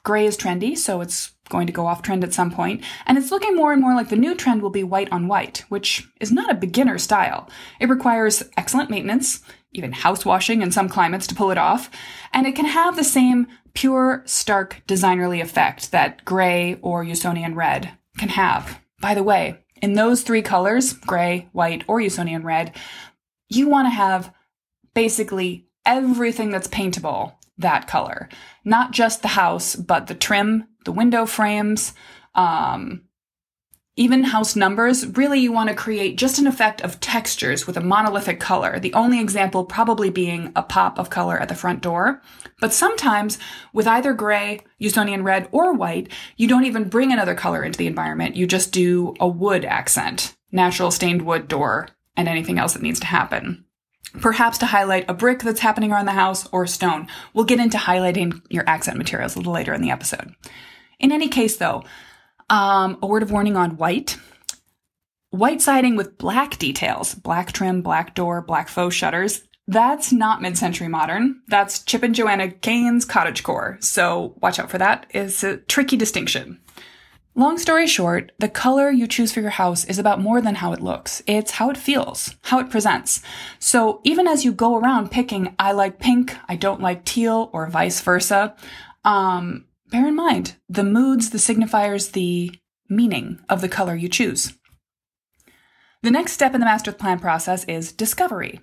Gray 0.03 0.25
is 0.25 0.37
trendy, 0.37 0.77
so 0.77 1.01
it's 1.01 1.31
going 1.49 1.67
to 1.67 1.73
go 1.73 1.85
off 1.85 2.01
trend 2.01 2.23
at 2.23 2.33
some 2.33 2.51
point, 2.51 2.83
and 3.05 3.17
it's 3.17 3.31
looking 3.31 3.55
more 3.55 3.71
and 3.71 3.81
more 3.81 3.95
like 3.95 4.09
the 4.09 4.15
new 4.15 4.35
trend 4.35 4.61
will 4.61 4.69
be 4.69 4.83
white 4.83 5.11
on 5.11 5.27
white, 5.27 5.63
which 5.69 6.07
is 6.19 6.31
not 6.31 6.51
a 6.51 6.55
beginner 6.55 6.97
style. 6.97 7.49
It 7.79 7.89
requires 7.89 8.43
excellent 8.57 8.89
maintenance, 8.89 9.41
even 9.71 9.91
house 9.91 10.25
washing 10.25 10.61
in 10.61 10.71
some 10.71 10.89
climates 10.89 11.27
to 11.27 11.35
pull 11.35 11.51
it 11.51 11.57
off, 11.57 11.89
and 12.33 12.45
it 12.45 12.55
can 12.55 12.65
have 12.65 12.95
the 12.95 13.03
same 13.03 13.47
pure, 13.73 14.23
stark, 14.25 14.81
designerly 14.87 15.41
effect 15.41 15.91
that 15.91 16.23
gray 16.25 16.77
or 16.81 17.03
Usonian 17.03 17.55
red 17.55 17.91
can 18.17 18.29
have. 18.29 18.79
By 19.01 19.13
the 19.13 19.23
way, 19.23 19.62
in 19.83 19.93
those 19.93 20.21
three 20.21 20.41
colors, 20.41 20.93
gray, 20.93 21.49
white, 21.51 21.83
or 21.87 21.99
Usonian 21.99 22.45
red, 22.45 22.73
you 23.49 23.67
want 23.67 23.85
to 23.85 23.89
have 23.89 24.33
basically 24.93 25.67
everything 25.85 26.51
that's 26.51 26.69
paintable 26.69 27.37
that 27.57 27.85
color. 27.85 28.29
Not 28.63 28.91
just 28.91 29.21
the 29.21 29.27
house, 29.27 29.75
but 29.75 30.07
the 30.07 30.15
trim, 30.15 30.69
the 30.85 30.93
window 30.93 31.25
frames, 31.25 31.93
um, 32.33 33.01
even 33.97 34.23
house 34.23 34.55
numbers, 34.55 35.05
really 35.05 35.41
you 35.41 35.51
want 35.51 35.67
to 35.67 35.75
create 35.75 36.17
just 36.17 36.39
an 36.39 36.47
effect 36.47 36.81
of 36.81 37.01
textures 37.01 37.67
with 37.67 37.75
a 37.75 37.81
monolithic 37.81 38.39
color. 38.39 38.79
The 38.79 38.93
only 38.93 39.19
example 39.19 39.65
probably 39.65 40.09
being 40.09 40.53
a 40.55 40.63
pop 40.63 40.97
of 40.97 41.09
color 41.09 41.37
at 41.37 41.49
the 41.49 41.55
front 41.55 41.81
door. 41.81 42.21
But 42.63 42.71
sometimes 42.71 43.37
with 43.73 43.87
either 43.87 44.13
gray, 44.13 44.61
Usonian 44.79 45.25
red, 45.25 45.49
or 45.51 45.73
white, 45.73 46.09
you 46.37 46.47
don't 46.47 46.63
even 46.63 46.87
bring 46.87 47.11
another 47.11 47.35
color 47.35 47.61
into 47.61 47.77
the 47.77 47.87
environment. 47.87 48.37
You 48.37 48.47
just 48.47 48.71
do 48.71 49.15
a 49.19 49.27
wood 49.27 49.65
accent, 49.65 50.33
natural 50.49 50.89
stained 50.89 51.23
wood 51.23 51.49
door, 51.49 51.89
and 52.15 52.29
anything 52.29 52.57
else 52.57 52.71
that 52.71 52.81
needs 52.81 53.01
to 53.01 53.05
happen. 53.05 53.65
Perhaps 54.21 54.59
to 54.59 54.65
highlight 54.65 55.09
a 55.09 55.13
brick 55.13 55.39
that's 55.39 55.59
happening 55.59 55.91
around 55.91 56.05
the 56.05 56.13
house 56.13 56.47
or 56.53 56.65
stone. 56.65 57.07
We'll 57.33 57.43
get 57.43 57.59
into 57.59 57.77
highlighting 57.77 58.41
your 58.49 58.63
accent 58.65 58.97
materials 58.97 59.35
a 59.35 59.39
little 59.39 59.51
later 59.51 59.73
in 59.73 59.81
the 59.81 59.91
episode. 59.91 60.33
In 61.01 61.11
any 61.11 61.27
case 61.27 61.57
though, 61.57 61.83
um, 62.49 62.97
a 63.01 63.07
word 63.07 63.23
of 63.23 63.31
warning 63.31 63.57
on 63.57 63.75
white. 63.75 64.17
White 65.31 65.61
siding 65.61 65.97
with 65.97 66.17
black 66.17 66.57
details, 66.59 67.13
black 67.13 67.51
trim, 67.51 67.81
black 67.81 68.15
door, 68.15 68.41
black 68.41 68.69
faux 68.69 68.95
shutters. 68.95 69.43
That's 69.67 70.11
not 70.11 70.41
mid-century 70.41 70.89
modern. 70.89 71.41
That's 71.47 71.83
Chip 71.83 72.03
and 72.03 72.13
Joanna 72.13 72.49
Gaines 72.49 73.05
cottagecore. 73.05 73.81
So 73.83 74.35
watch 74.41 74.59
out 74.59 74.69
for 74.69 74.77
that. 74.77 75.07
It's 75.11 75.43
a 75.43 75.57
tricky 75.57 75.95
distinction. 75.95 76.59
Long 77.35 77.57
story 77.57 77.87
short, 77.87 78.31
the 78.37 78.49
color 78.49 78.91
you 78.91 79.07
choose 79.07 79.31
for 79.31 79.41
your 79.41 79.49
house 79.49 79.85
is 79.85 79.97
about 79.97 80.21
more 80.21 80.39
than 80.39 80.53
how 80.55 80.71
it 80.71 80.83
looks. 80.83 81.23
It's 81.25 81.51
how 81.51 81.71
it 81.71 81.77
feels, 81.77 82.35
how 82.43 82.59
it 82.59 82.69
presents. 82.69 83.23
So 83.57 84.01
even 84.03 84.27
as 84.27 84.45
you 84.45 84.53
go 84.53 84.77
around 84.77 85.09
picking, 85.09 85.55
I 85.57 85.71
like 85.71 85.97
pink, 85.97 86.35
I 86.47 86.55
don't 86.55 86.81
like 86.81 87.05
teal, 87.05 87.49
or 87.51 87.67
vice 87.67 87.99
versa, 88.01 88.55
um, 89.03 89.65
bear 89.89 90.07
in 90.07 90.15
mind 90.15 90.57
the 90.69 90.83
moods, 90.83 91.31
the 91.31 91.39
signifiers, 91.39 92.11
the 92.11 92.51
meaning 92.87 93.39
of 93.49 93.61
the 93.61 93.69
color 93.69 93.95
you 93.95 94.09
choose. 94.09 94.53
The 96.03 96.11
next 96.11 96.33
step 96.33 96.53
in 96.53 96.59
the 96.59 96.65
master 96.65 96.91
plan 96.91 97.17
process 97.17 97.63
is 97.63 97.91
discovery. 97.93 98.59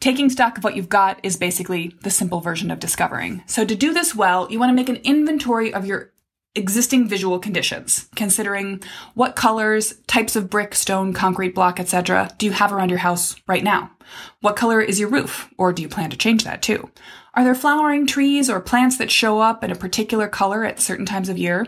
Taking 0.00 0.30
stock 0.30 0.56
of 0.56 0.64
what 0.64 0.76
you've 0.76 0.88
got 0.88 1.20
is 1.22 1.36
basically 1.36 1.94
the 2.02 2.10
simple 2.10 2.40
version 2.40 2.70
of 2.70 2.80
discovering. 2.80 3.42
So 3.46 3.66
to 3.66 3.74
do 3.74 3.92
this 3.92 4.14
well, 4.14 4.50
you 4.50 4.58
want 4.58 4.70
to 4.70 4.74
make 4.74 4.88
an 4.88 5.04
inventory 5.04 5.74
of 5.74 5.84
your 5.84 6.12
existing 6.54 7.06
visual 7.06 7.38
conditions, 7.38 8.08
considering 8.16 8.82
what 9.12 9.36
colors, 9.36 10.00
types 10.06 10.36
of 10.36 10.48
brick, 10.48 10.74
stone, 10.74 11.12
concrete 11.12 11.54
block, 11.54 11.78
etc. 11.78 12.34
do 12.38 12.46
you 12.46 12.52
have 12.52 12.72
around 12.72 12.88
your 12.88 12.98
house 12.98 13.36
right 13.46 13.62
now? 13.62 13.90
What 14.40 14.56
color 14.56 14.80
is 14.80 14.98
your 14.98 15.10
roof, 15.10 15.50
or 15.58 15.70
do 15.70 15.82
you 15.82 15.88
plan 15.88 16.08
to 16.08 16.16
change 16.16 16.44
that 16.44 16.62
too? 16.62 16.90
Are 17.34 17.44
there 17.44 17.54
flowering 17.54 18.06
trees 18.06 18.48
or 18.48 18.58
plants 18.58 18.96
that 18.96 19.10
show 19.10 19.38
up 19.38 19.62
in 19.62 19.70
a 19.70 19.76
particular 19.76 20.28
color 20.28 20.64
at 20.64 20.80
certain 20.80 21.06
times 21.06 21.28
of 21.28 21.36
year? 21.36 21.66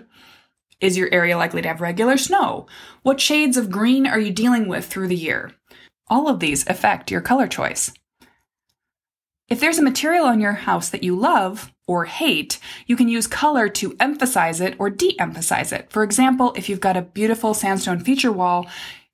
Is 0.81 0.97
your 0.97 1.13
area 1.13 1.37
likely 1.37 1.61
to 1.61 1.69
have 1.69 1.83
regular 1.83 2.17
snow? 2.17 2.67
What 3.03 3.21
shades 3.21 3.59
of 3.59 3.71
green 3.71 4.07
are 4.07 4.19
you 4.19 4.33
dealing 4.33 4.69
with 4.69 4.87
through 4.87 5.09
the 5.09 5.17
year? 5.17 5.53
All 6.09 6.29
of 6.29 6.41
these 6.41 6.67
affect 6.67 7.11
your 7.11 7.21
color 7.21 7.47
choice. 7.47 7.93
If 9.53 9.61
there's 9.61 9.79
a 9.79 9.83
material 9.83 10.25
on 10.25 10.41
your 10.41 10.55
house 10.55 10.89
that 10.89 11.03
you 11.03 11.15
love 11.15 11.75
or 11.87 12.07
hate, 12.07 12.59
you 12.87 12.97
can 12.97 13.07
use 13.07 13.27
color 13.27 13.69
to 13.69 13.95
emphasize 14.01 14.63
it 14.63 14.77
or 14.79 14.89
de 14.89 15.15
emphasize 15.21 15.73
it. 15.73 15.93
For 15.93 16.03
example, 16.03 16.55
if 16.57 16.71
you've 16.71 16.81
got 16.81 16.97
a 16.97 17.03
beautiful 17.03 17.53
sandstone 17.53 18.01
feature 18.01 18.33
wall, 18.33 18.67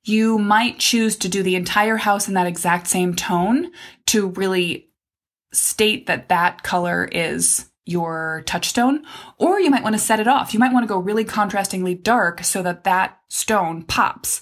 you 0.05 0.39
might 0.39 0.79
choose 0.79 1.17
to 1.17 1.29
do 1.29 1.43
the 1.43 1.57
entire 1.57 1.97
house 1.97 2.29
in 2.29 2.35
that 2.35 2.47
exact 2.47 2.87
same 2.87 3.17
tone 3.17 3.73
to 4.07 4.29
really 4.29 4.87
state 5.53 6.07
that 6.07 6.29
that 6.29 6.63
color 6.63 7.09
is 7.11 7.69
your 7.85 8.45
touchstone, 8.47 9.03
or 9.39 9.59
you 9.59 9.71
might 9.71 9.83
want 9.83 9.97
to 9.97 10.01
set 10.01 10.21
it 10.21 10.29
off. 10.29 10.55
You 10.55 10.61
might 10.61 10.73
want 10.73 10.85
to 10.85 10.89
go 10.89 11.01
really 11.01 11.25
contrastingly 11.25 12.01
dark 12.01 12.45
so 12.45 12.63
that 12.63 12.85
that 12.85 13.19
stone 13.29 13.83
pops. 13.83 14.41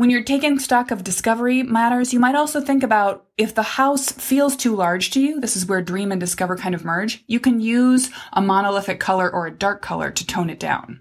When 0.00 0.08
you're 0.08 0.22
taking 0.22 0.58
stock 0.58 0.90
of 0.90 1.04
discovery 1.04 1.62
matters, 1.62 2.14
you 2.14 2.20
might 2.20 2.34
also 2.34 2.62
think 2.62 2.82
about 2.82 3.26
if 3.36 3.54
the 3.54 3.62
house 3.62 4.10
feels 4.10 4.56
too 4.56 4.74
large 4.74 5.10
to 5.10 5.20
you, 5.20 5.38
this 5.42 5.56
is 5.56 5.66
where 5.66 5.82
dream 5.82 6.10
and 6.10 6.18
discover 6.18 6.56
kind 6.56 6.74
of 6.74 6.86
merge, 6.86 7.22
you 7.26 7.38
can 7.38 7.60
use 7.60 8.08
a 8.32 8.40
monolithic 8.40 8.98
color 8.98 9.30
or 9.30 9.46
a 9.46 9.50
dark 9.50 9.82
color 9.82 10.10
to 10.10 10.26
tone 10.26 10.48
it 10.48 10.58
down. 10.58 11.00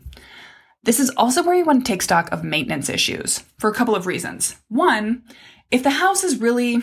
This 0.84 1.00
is 1.00 1.12
also 1.12 1.42
where 1.44 1.56
you 1.56 1.64
want 1.64 1.86
to 1.86 1.90
take 1.90 2.02
stock 2.02 2.30
of 2.34 2.44
maintenance 2.44 2.90
issues 2.90 3.46
for 3.58 3.70
a 3.70 3.74
couple 3.74 3.96
of 3.96 4.06
reasons. 4.06 4.58
One, 4.68 5.24
if 5.72 5.82
the 5.82 5.92
house 5.92 6.26
is 6.26 6.42
really 6.42 6.82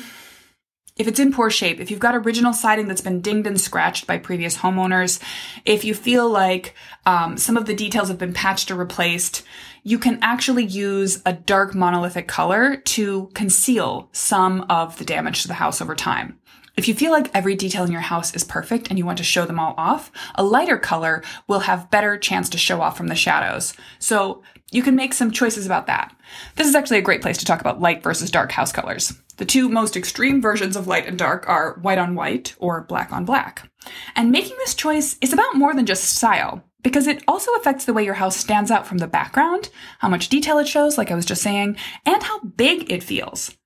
if 0.96 1.06
it's 1.06 1.20
in 1.20 1.32
poor 1.32 1.50
shape, 1.50 1.78
if 1.78 1.90
you've 1.90 2.00
got 2.00 2.14
original 2.14 2.54
siding 2.54 2.88
that's 2.88 3.02
been 3.02 3.20
dinged 3.20 3.46
and 3.46 3.60
scratched 3.60 4.06
by 4.06 4.16
previous 4.16 4.56
homeowners, 4.56 5.20
if 5.66 5.84
you 5.84 5.94
feel 5.94 6.28
like 6.28 6.74
um, 7.04 7.36
some 7.36 7.56
of 7.56 7.66
the 7.66 7.74
details 7.74 8.08
have 8.08 8.18
been 8.18 8.32
patched 8.32 8.70
or 8.70 8.76
replaced, 8.76 9.44
you 9.82 9.98
can 9.98 10.18
actually 10.22 10.64
use 10.64 11.22
a 11.26 11.34
dark 11.34 11.74
monolithic 11.74 12.26
color 12.26 12.76
to 12.76 13.30
conceal 13.34 14.08
some 14.12 14.64
of 14.70 14.98
the 14.98 15.04
damage 15.04 15.42
to 15.42 15.48
the 15.48 15.54
house 15.54 15.82
over 15.82 15.94
time. 15.94 16.38
If 16.76 16.88
you 16.88 16.94
feel 16.94 17.10
like 17.10 17.30
every 17.34 17.56
detail 17.56 17.84
in 17.84 17.92
your 17.92 18.00
house 18.00 18.34
is 18.34 18.44
perfect 18.44 18.88
and 18.88 18.98
you 18.98 19.06
want 19.06 19.18
to 19.18 19.24
show 19.24 19.46
them 19.46 19.58
all 19.58 19.74
off, 19.78 20.10
a 20.34 20.42
lighter 20.42 20.78
color 20.78 21.22
will 21.46 21.60
have 21.60 21.90
better 21.90 22.18
chance 22.18 22.48
to 22.50 22.58
show 22.58 22.80
off 22.80 22.96
from 22.96 23.08
the 23.08 23.14
shadows. 23.14 23.74
So 23.98 24.42
you 24.72 24.82
can 24.82 24.96
make 24.96 25.14
some 25.14 25.30
choices 25.30 25.64
about 25.64 25.86
that. 25.86 26.14
This 26.56 26.66
is 26.66 26.74
actually 26.74 26.98
a 26.98 27.02
great 27.02 27.22
place 27.22 27.38
to 27.38 27.44
talk 27.44 27.60
about 27.60 27.80
light 27.80 28.02
versus 28.02 28.30
dark 28.30 28.52
house 28.52 28.72
colors. 28.72 29.14
The 29.36 29.44
two 29.44 29.68
most 29.68 29.96
extreme 29.96 30.40
versions 30.40 30.76
of 30.76 30.86
light 30.86 31.06
and 31.06 31.18
dark 31.18 31.48
are 31.48 31.78
white 31.82 31.98
on 31.98 32.14
white 32.14 32.54
or 32.58 32.82
black 32.82 33.12
on 33.12 33.24
black. 33.24 33.70
And 34.14 34.32
making 34.32 34.56
this 34.58 34.74
choice 34.74 35.16
is 35.20 35.32
about 35.32 35.54
more 35.54 35.74
than 35.74 35.86
just 35.86 36.04
style, 36.04 36.64
because 36.82 37.06
it 37.06 37.22
also 37.28 37.52
affects 37.52 37.84
the 37.84 37.92
way 37.92 38.04
your 38.04 38.14
house 38.14 38.36
stands 38.36 38.70
out 38.70 38.86
from 38.86 38.98
the 38.98 39.06
background, 39.06 39.68
how 39.98 40.08
much 40.08 40.28
detail 40.28 40.58
it 40.58 40.68
shows, 40.68 40.96
like 40.96 41.10
I 41.10 41.14
was 41.14 41.26
just 41.26 41.42
saying, 41.42 41.76
and 42.04 42.22
how 42.22 42.40
big 42.40 42.90
it 42.90 43.02
feels. 43.02 43.56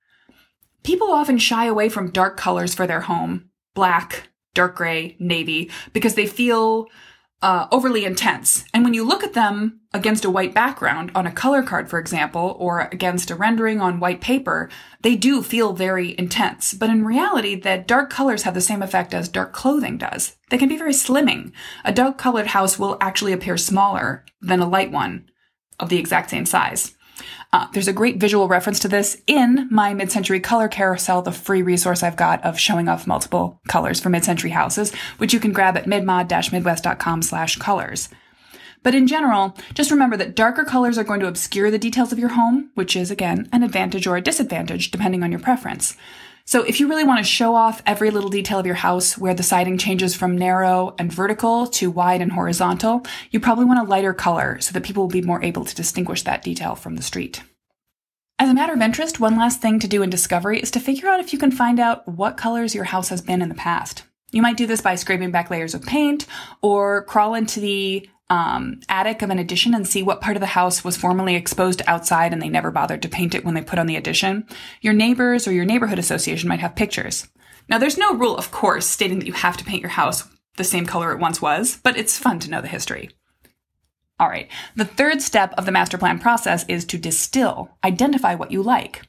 People 0.83 1.11
often 1.11 1.37
shy 1.37 1.65
away 1.65 1.89
from 1.89 2.11
dark 2.11 2.37
colors 2.37 2.73
for 2.73 2.85
their 2.87 3.01
home, 3.01 3.49
black, 3.73 4.29
dark 4.53 4.75
gray, 4.75 5.15
navy, 5.19 5.69
because 5.93 6.15
they 6.15 6.27
feel 6.27 6.87
uh, 7.41 7.67
overly 7.71 8.05
intense. 8.05 8.65
And 8.73 8.83
when 8.83 8.93
you 8.93 9.03
look 9.03 9.23
at 9.23 9.33
them 9.33 9.81
against 9.93 10.25
a 10.25 10.29
white 10.29 10.53
background 10.53 11.11
on 11.15 11.25
a 11.25 11.31
color 11.31 11.63
card, 11.63 11.89
for 11.89 11.97
example, 11.97 12.55
or 12.59 12.81
against 12.91 13.31
a 13.31 13.35
rendering 13.35 13.81
on 13.81 13.99
white 13.99 14.21
paper, 14.21 14.69
they 15.01 15.15
do 15.15 15.41
feel 15.41 15.73
very 15.73 16.17
intense. 16.17 16.73
But 16.73 16.89
in 16.89 17.03
reality, 17.03 17.55
that 17.61 17.87
dark 17.87 18.09
colors 18.09 18.43
have 18.43 18.53
the 18.53 18.61
same 18.61 18.83
effect 18.83 19.13
as 19.13 19.27
dark 19.27 19.53
clothing 19.53 19.97
does. 19.97 20.37
They 20.49 20.57
can 20.57 20.69
be 20.69 20.77
very 20.77 20.93
slimming. 20.93 21.51
A 21.83 21.91
dark 21.91 22.17
colored 22.17 22.47
house 22.47 22.77
will 22.77 22.97
actually 23.01 23.33
appear 23.33 23.57
smaller 23.57 24.23
than 24.39 24.59
a 24.59 24.69
light 24.69 24.91
one 24.91 25.29
of 25.79 25.89
the 25.89 25.97
exact 25.97 26.29
same 26.29 26.45
size. 26.45 26.95
Uh, 27.53 27.67
there's 27.73 27.87
a 27.87 27.93
great 27.93 28.17
visual 28.17 28.47
reference 28.47 28.79
to 28.79 28.87
this 28.87 29.21
in 29.27 29.67
my 29.69 29.93
mid-century 29.93 30.39
color 30.39 30.67
carousel, 30.67 31.21
the 31.21 31.31
free 31.31 31.61
resource 31.61 32.01
I've 32.01 32.15
got 32.15 32.43
of 32.43 32.59
showing 32.59 32.87
off 32.87 33.07
multiple 33.07 33.59
colors 33.67 33.99
for 33.99 34.09
mid-century 34.09 34.51
houses, 34.51 34.93
which 35.17 35.33
you 35.33 35.39
can 35.39 35.51
grab 35.51 35.77
at 35.77 35.85
midmod-midwest.com 35.85 37.21
slash 37.21 37.57
colors. 37.57 38.09
But 38.83 38.95
in 38.95 39.05
general, 39.05 39.55
just 39.73 39.91
remember 39.91 40.17
that 40.17 40.35
darker 40.35 40.63
colors 40.63 40.97
are 40.97 41.03
going 41.03 41.19
to 41.19 41.27
obscure 41.27 41.69
the 41.69 41.77
details 41.77 42.11
of 42.11 42.19
your 42.19 42.29
home, 42.29 42.71
which 42.73 42.95
is 42.95 43.11
again 43.11 43.47
an 43.51 43.63
advantage 43.63 44.07
or 44.07 44.17
a 44.17 44.21
disadvantage 44.21 44.89
depending 44.89 45.21
on 45.21 45.31
your 45.31 45.39
preference. 45.39 45.95
So 46.45 46.63
if 46.63 46.79
you 46.79 46.87
really 46.87 47.03
want 47.03 47.19
to 47.19 47.23
show 47.23 47.55
off 47.55 47.81
every 47.85 48.09
little 48.09 48.29
detail 48.29 48.59
of 48.59 48.65
your 48.65 48.75
house 48.75 49.17
where 49.17 49.33
the 49.33 49.43
siding 49.43 49.77
changes 49.77 50.15
from 50.15 50.37
narrow 50.37 50.95
and 50.97 51.11
vertical 51.11 51.67
to 51.67 51.91
wide 51.91 52.21
and 52.21 52.31
horizontal, 52.31 53.05
you 53.29 53.39
probably 53.39 53.65
want 53.65 53.79
a 53.79 53.89
lighter 53.89 54.13
color 54.13 54.59
so 54.59 54.71
that 54.73 54.83
people 54.83 55.03
will 55.03 55.09
be 55.09 55.21
more 55.21 55.43
able 55.43 55.65
to 55.65 55.75
distinguish 55.75 56.23
that 56.23 56.43
detail 56.43 56.75
from 56.75 56.95
the 56.95 57.03
street. 57.03 57.43
As 58.39 58.49
a 58.49 58.55
matter 58.55 58.73
of 58.73 58.81
interest, 58.81 59.19
one 59.19 59.37
last 59.37 59.61
thing 59.61 59.79
to 59.79 59.87
do 59.87 60.01
in 60.01 60.09
discovery 60.09 60.59
is 60.59 60.71
to 60.71 60.79
figure 60.79 61.07
out 61.07 61.19
if 61.19 61.31
you 61.31 61.37
can 61.37 61.51
find 61.51 61.79
out 61.79 62.07
what 62.07 62.37
colors 62.37 62.73
your 62.73 62.85
house 62.85 63.09
has 63.09 63.21
been 63.21 63.41
in 63.41 63.49
the 63.49 63.55
past. 63.55 64.03
You 64.31 64.41
might 64.41 64.57
do 64.57 64.65
this 64.65 64.81
by 64.81 64.95
scraping 64.95 65.29
back 65.29 65.51
layers 65.51 65.75
of 65.75 65.85
paint 65.85 66.25
or 66.61 67.03
crawl 67.03 67.35
into 67.35 67.59
the 67.59 68.09
um, 68.31 68.79
attic 68.87 69.21
of 69.21 69.29
an 69.29 69.39
addition 69.39 69.75
and 69.75 69.85
see 69.85 70.01
what 70.01 70.21
part 70.21 70.37
of 70.37 70.39
the 70.39 70.47
house 70.47 70.85
was 70.85 70.95
formerly 70.95 71.35
exposed 71.35 71.81
outside 71.85 72.31
and 72.31 72.41
they 72.41 72.47
never 72.47 72.71
bothered 72.71 73.01
to 73.01 73.09
paint 73.09 73.35
it 73.35 73.43
when 73.43 73.55
they 73.55 73.61
put 73.61 73.77
on 73.77 73.87
the 73.87 73.97
addition. 73.97 74.47
Your 74.79 74.93
neighbors 74.93 75.49
or 75.49 75.51
your 75.51 75.65
neighborhood 75.65 75.99
association 75.99 76.47
might 76.47 76.61
have 76.61 76.73
pictures. 76.73 77.27
Now, 77.67 77.77
there's 77.77 77.97
no 77.97 78.15
rule, 78.15 78.37
of 78.37 78.49
course, 78.49 78.87
stating 78.87 79.19
that 79.19 79.27
you 79.27 79.33
have 79.33 79.57
to 79.57 79.65
paint 79.65 79.81
your 79.81 79.89
house 79.89 80.29
the 80.55 80.63
same 80.63 80.85
color 80.85 81.11
it 81.11 81.19
once 81.19 81.41
was, 81.41 81.79
but 81.83 81.97
it's 81.97 82.17
fun 82.17 82.39
to 82.39 82.49
know 82.49 82.61
the 82.61 82.69
history. 82.69 83.09
All 84.17 84.29
right. 84.29 84.49
The 84.77 84.85
third 84.85 85.21
step 85.21 85.53
of 85.57 85.65
the 85.65 85.71
master 85.73 85.97
plan 85.97 86.17
process 86.17 86.63
is 86.69 86.85
to 86.85 86.97
distill, 86.97 87.77
identify 87.83 88.35
what 88.35 88.51
you 88.51 88.63
like. 88.63 89.01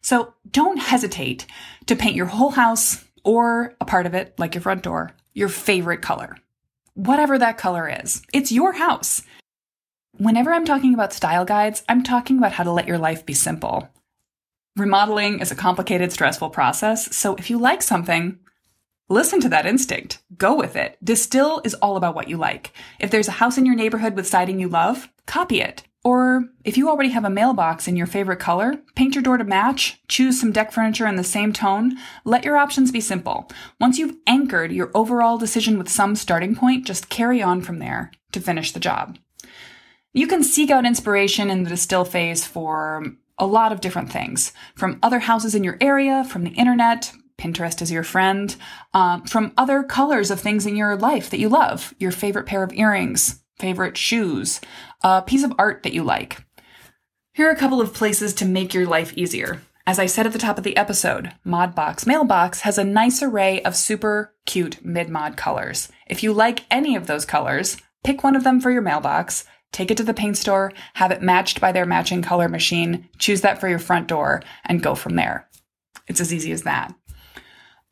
So 0.00 0.32
don't 0.50 0.78
hesitate 0.78 1.44
to 1.84 1.96
paint 1.96 2.16
your 2.16 2.26
whole 2.26 2.52
house 2.52 3.04
or 3.24 3.74
a 3.78 3.84
part 3.84 4.06
of 4.06 4.14
it, 4.14 4.38
like 4.38 4.54
your 4.54 4.62
front 4.62 4.82
door, 4.84 5.10
your 5.34 5.50
favorite 5.50 6.00
color 6.00 6.38
whatever 7.06 7.38
that 7.38 7.58
color 7.58 7.88
is. 8.02 8.22
It's 8.32 8.52
your 8.52 8.72
house. 8.72 9.22
Whenever 10.18 10.52
I'm 10.52 10.66
talking 10.66 10.92
about 10.92 11.12
style 11.12 11.44
guides, 11.44 11.82
I'm 11.88 12.02
talking 12.02 12.38
about 12.38 12.52
how 12.52 12.64
to 12.64 12.72
let 12.72 12.86
your 12.86 12.98
life 12.98 13.24
be 13.24 13.32
simple. 13.32 13.88
Remodeling 14.76 15.40
is 15.40 15.50
a 15.50 15.56
complicated, 15.56 16.12
stressful 16.12 16.50
process, 16.50 17.14
so 17.16 17.34
if 17.36 17.50
you 17.50 17.58
like 17.58 17.82
something, 17.82 18.38
Listen 19.12 19.40
to 19.40 19.48
that 19.48 19.66
instinct. 19.66 20.22
Go 20.38 20.54
with 20.54 20.76
it. 20.76 20.96
Distill 21.02 21.60
is 21.64 21.74
all 21.74 21.96
about 21.96 22.14
what 22.14 22.28
you 22.28 22.36
like. 22.36 22.72
If 23.00 23.10
there's 23.10 23.26
a 23.26 23.32
house 23.32 23.58
in 23.58 23.66
your 23.66 23.74
neighborhood 23.74 24.14
with 24.14 24.28
siding 24.28 24.60
you 24.60 24.68
love, 24.68 25.08
copy 25.26 25.60
it. 25.60 25.82
Or 26.02 26.48
if 26.64 26.78
you 26.78 26.88
already 26.88 27.10
have 27.10 27.26
a 27.26 27.30
mailbox 27.30 27.86
in 27.86 27.94
your 27.94 28.06
favorite 28.06 28.38
color, 28.38 28.80
paint 28.94 29.14
your 29.14 29.22
door 29.22 29.36
to 29.36 29.44
match, 29.44 30.00
choose 30.08 30.40
some 30.40 30.50
deck 30.50 30.72
furniture 30.72 31.06
in 31.06 31.16
the 31.16 31.24
same 31.24 31.52
tone, 31.52 31.96
let 32.24 32.44
your 32.44 32.56
options 32.56 32.90
be 32.90 33.02
simple. 33.02 33.50
Once 33.78 33.98
you've 33.98 34.16
anchored 34.26 34.72
your 34.72 34.90
overall 34.94 35.36
decision 35.36 35.76
with 35.76 35.90
some 35.90 36.16
starting 36.16 36.54
point, 36.54 36.86
just 36.86 37.10
carry 37.10 37.42
on 37.42 37.60
from 37.60 37.80
there 37.80 38.10
to 38.32 38.40
finish 38.40 38.72
the 38.72 38.80
job. 38.80 39.18
You 40.14 40.26
can 40.26 40.42
seek 40.42 40.70
out 40.70 40.86
inspiration 40.86 41.50
in 41.50 41.64
the 41.64 41.70
distill 41.70 42.04
phase 42.04 42.46
for 42.46 43.04
a 43.38 43.46
lot 43.46 43.72
of 43.72 43.80
different 43.80 44.10
things 44.10 44.52
from 44.74 44.98
other 45.02 45.18
houses 45.18 45.54
in 45.54 45.64
your 45.64 45.76
area, 45.80 46.24
from 46.24 46.44
the 46.44 46.50
internet, 46.50 47.12
Pinterest 47.40 47.80
is 47.80 47.90
your 47.90 48.02
friend, 48.02 48.54
um, 48.92 49.24
from 49.24 49.52
other 49.56 49.82
colors 49.82 50.30
of 50.30 50.38
things 50.38 50.66
in 50.66 50.76
your 50.76 50.94
life 50.96 51.30
that 51.30 51.40
you 51.40 51.48
love, 51.48 51.94
your 51.98 52.12
favorite 52.12 52.44
pair 52.46 52.62
of 52.62 52.72
earrings, 52.74 53.40
favorite 53.60 53.96
shoes, 53.96 54.60
a 55.02 55.22
piece 55.22 55.44
of 55.44 55.52
art 55.58 55.82
that 55.82 55.92
you 55.92 56.02
like. 56.02 56.44
Here 57.32 57.48
are 57.48 57.52
a 57.52 57.56
couple 57.56 57.80
of 57.80 57.94
places 57.94 58.34
to 58.34 58.44
make 58.44 58.74
your 58.74 58.86
life 58.86 59.16
easier. 59.16 59.62
As 59.86 59.98
I 59.98 60.06
said 60.06 60.26
at 60.26 60.32
the 60.32 60.38
top 60.38 60.58
of 60.58 60.64
the 60.64 60.76
episode, 60.76 61.32
Modbox 61.44 62.06
Mailbox 62.06 62.60
has 62.60 62.78
a 62.78 62.84
nice 62.84 63.22
array 63.22 63.62
of 63.62 63.76
super 63.76 64.34
cute 64.46 64.84
mid-mod 64.84 65.36
colors. 65.36 65.88
If 66.06 66.22
you 66.22 66.32
like 66.32 66.64
any 66.70 66.96
of 66.96 67.06
those 67.06 67.24
colors, 67.24 67.76
pick 68.04 68.22
one 68.22 68.36
of 68.36 68.44
them 68.44 68.60
for 68.60 68.70
your 68.70 68.82
mailbox, 68.82 69.44
take 69.72 69.90
it 69.90 69.96
to 69.96 70.02
the 70.02 70.14
paint 70.14 70.36
store, 70.36 70.72
have 70.94 71.12
it 71.12 71.22
matched 71.22 71.60
by 71.60 71.72
their 71.72 71.86
matching 71.86 72.22
color 72.22 72.48
machine, 72.48 73.08
choose 73.18 73.40
that 73.42 73.60
for 73.60 73.68
your 73.68 73.78
front 73.78 74.08
door, 74.08 74.42
and 74.64 74.82
go 74.82 74.94
from 74.94 75.16
there. 75.16 75.48
It's 76.08 76.20
as 76.20 76.32
easy 76.34 76.52
as 76.52 76.62
that. 76.62 76.94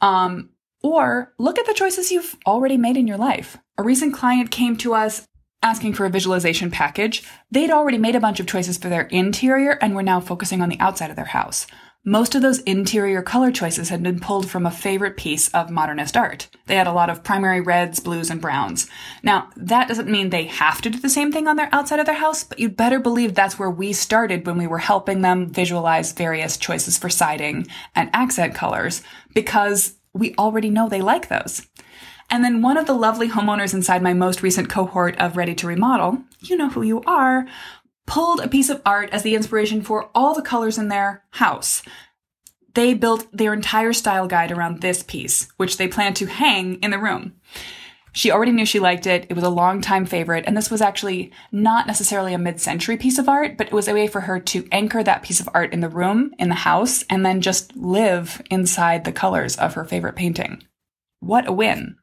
Um, 0.00 0.50
or 0.82 1.32
look 1.38 1.58
at 1.58 1.66
the 1.66 1.74
choices 1.74 2.12
you've 2.12 2.36
already 2.46 2.76
made 2.76 2.96
in 2.96 3.08
your 3.08 3.16
life. 3.16 3.56
A 3.76 3.82
recent 3.82 4.14
client 4.14 4.50
came 4.50 4.76
to 4.78 4.94
us 4.94 5.27
asking 5.62 5.94
for 5.94 6.06
a 6.06 6.10
visualization 6.10 6.70
package, 6.70 7.22
they'd 7.50 7.70
already 7.70 7.98
made 7.98 8.14
a 8.14 8.20
bunch 8.20 8.40
of 8.40 8.46
choices 8.46 8.78
for 8.78 8.88
their 8.88 9.02
interior 9.02 9.72
and 9.80 9.94
were 9.94 10.02
now 10.02 10.20
focusing 10.20 10.62
on 10.62 10.68
the 10.68 10.78
outside 10.80 11.10
of 11.10 11.16
their 11.16 11.24
house. 11.26 11.66
Most 12.04 12.34
of 12.34 12.42
those 12.42 12.60
interior 12.60 13.22
color 13.22 13.50
choices 13.50 13.88
had 13.88 14.02
been 14.02 14.20
pulled 14.20 14.48
from 14.48 14.64
a 14.64 14.70
favorite 14.70 15.16
piece 15.16 15.48
of 15.48 15.68
modernist 15.68 16.16
art. 16.16 16.48
They 16.66 16.76
had 16.76 16.86
a 16.86 16.92
lot 16.92 17.10
of 17.10 17.24
primary 17.24 17.60
reds, 17.60 18.00
blues, 18.00 18.30
and 18.30 18.40
browns. 18.40 18.88
Now, 19.22 19.50
that 19.56 19.88
doesn't 19.88 20.08
mean 20.08 20.30
they 20.30 20.44
have 20.44 20.80
to 20.82 20.90
do 20.90 20.98
the 21.00 21.10
same 21.10 21.32
thing 21.32 21.48
on 21.48 21.56
their 21.56 21.68
outside 21.70 21.98
of 21.98 22.06
their 22.06 22.14
house, 22.14 22.44
but 22.44 22.60
you'd 22.60 22.76
better 22.76 23.00
believe 23.00 23.34
that's 23.34 23.58
where 23.58 23.70
we 23.70 23.92
started 23.92 24.46
when 24.46 24.56
we 24.56 24.66
were 24.66 24.78
helping 24.78 25.20
them 25.20 25.52
visualize 25.52 26.12
various 26.12 26.56
choices 26.56 26.96
for 26.96 27.10
siding 27.10 27.66
and 27.94 28.08
accent 28.14 28.54
colors, 28.54 29.02
because 29.34 29.96
we 30.14 30.34
already 30.36 30.70
know 30.70 30.88
they 30.88 31.02
like 31.02 31.28
those. 31.28 31.66
And 32.30 32.44
then 32.44 32.62
one 32.62 32.76
of 32.76 32.86
the 32.86 32.94
lovely 32.94 33.28
homeowners 33.28 33.72
inside 33.72 34.02
my 34.02 34.12
most 34.12 34.42
recent 34.42 34.68
cohort 34.68 35.16
of 35.18 35.36
Ready 35.36 35.54
to 35.56 35.66
Remodel, 35.66 36.22
you 36.40 36.56
know 36.56 36.68
who 36.68 36.82
you 36.82 37.02
are, 37.02 37.46
pulled 38.06 38.40
a 38.40 38.48
piece 38.48 38.68
of 38.68 38.82
art 38.84 39.10
as 39.10 39.22
the 39.22 39.34
inspiration 39.34 39.82
for 39.82 40.10
all 40.14 40.34
the 40.34 40.42
colors 40.42 40.78
in 40.78 40.88
their 40.88 41.24
house. 41.30 41.82
They 42.74 42.94
built 42.94 43.26
their 43.32 43.52
entire 43.52 43.92
style 43.92 44.26
guide 44.26 44.52
around 44.52 44.80
this 44.80 45.02
piece, 45.02 45.48
which 45.56 45.78
they 45.78 45.88
plan 45.88 46.14
to 46.14 46.26
hang 46.26 46.76
in 46.76 46.90
the 46.90 46.98
room. 46.98 47.34
She 48.12 48.30
already 48.30 48.52
knew 48.52 48.66
she 48.66 48.80
liked 48.80 49.06
it. 49.06 49.26
It 49.28 49.34
was 49.34 49.44
a 49.44 49.50
long 49.50 49.80
time 49.80 50.04
favorite. 50.06 50.44
And 50.46 50.56
this 50.56 50.70
was 50.70 50.80
actually 50.80 51.30
not 51.52 51.86
necessarily 51.86 52.34
a 52.34 52.38
mid 52.38 52.60
century 52.60 52.96
piece 52.96 53.18
of 53.18 53.28
art, 53.28 53.56
but 53.56 53.68
it 53.68 53.72
was 53.72 53.88
a 53.88 53.94
way 53.94 54.06
for 54.06 54.22
her 54.22 54.40
to 54.40 54.66
anchor 54.72 55.02
that 55.02 55.22
piece 55.22 55.40
of 55.40 55.48
art 55.54 55.72
in 55.72 55.80
the 55.80 55.88
room, 55.88 56.34
in 56.38 56.48
the 56.48 56.54
house, 56.54 57.04
and 57.08 57.24
then 57.24 57.40
just 57.40 57.76
live 57.76 58.42
inside 58.50 59.04
the 59.04 59.12
colors 59.12 59.56
of 59.56 59.74
her 59.74 59.84
favorite 59.84 60.16
painting. 60.16 60.62
What 61.20 61.46
a 61.46 61.52
win. 61.52 61.96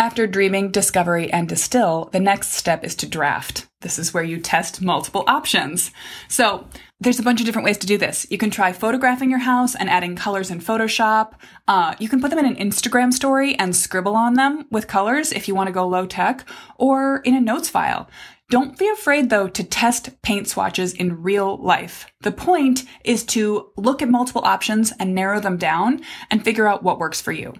After 0.00 0.28
dreaming, 0.28 0.70
discovery, 0.70 1.30
and 1.32 1.48
distill, 1.48 2.08
the 2.12 2.20
next 2.20 2.52
step 2.52 2.84
is 2.84 2.94
to 2.96 3.06
draft. 3.06 3.66
This 3.80 3.98
is 3.98 4.14
where 4.14 4.22
you 4.22 4.38
test 4.38 4.80
multiple 4.80 5.24
options. 5.26 5.90
So 6.28 6.68
there's 7.00 7.18
a 7.18 7.22
bunch 7.24 7.40
of 7.40 7.46
different 7.46 7.66
ways 7.66 7.78
to 7.78 7.86
do 7.86 7.98
this. 7.98 8.24
You 8.30 8.38
can 8.38 8.50
try 8.50 8.72
photographing 8.72 9.28
your 9.28 9.40
house 9.40 9.74
and 9.74 9.90
adding 9.90 10.14
colors 10.14 10.52
in 10.52 10.60
Photoshop. 10.60 11.32
Uh, 11.66 11.96
you 11.98 12.08
can 12.08 12.20
put 12.20 12.30
them 12.30 12.38
in 12.38 12.46
an 12.46 12.56
Instagram 12.56 13.12
story 13.12 13.56
and 13.56 13.74
scribble 13.74 14.14
on 14.14 14.34
them 14.34 14.66
with 14.70 14.86
colors 14.86 15.32
if 15.32 15.48
you 15.48 15.56
want 15.56 15.66
to 15.66 15.72
go 15.72 15.86
low 15.86 16.06
tech, 16.06 16.48
or 16.76 17.20
in 17.24 17.34
a 17.34 17.40
notes 17.40 17.68
file. 17.68 18.08
Don't 18.50 18.78
be 18.78 18.88
afraid 18.88 19.30
though 19.30 19.48
to 19.48 19.64
test 19.64 20.22
paint 20.22 20.48
swatches 20.48 20.92
in 20.92 21.22
real 21.22 21.56
life. 21.58 22.06
The 22.20 22.32
point 22.32 22.84
is 23.04 23.24
to 23.26 23.72
look 23.76 24.00
at 24.00 24.08
multiple 24.08 24.42
options 24.44 24.92
and 25.00 25.14
narrow 25.14 25.40
them 25.40 25.56
down 25.56 26.02
and 26.30 26.44
figure 26.44 26.68
out 26.68 26.84
what 26.84 27.00
works 27.00 27.20
for 27.20 27.32
you. 27.32 27.54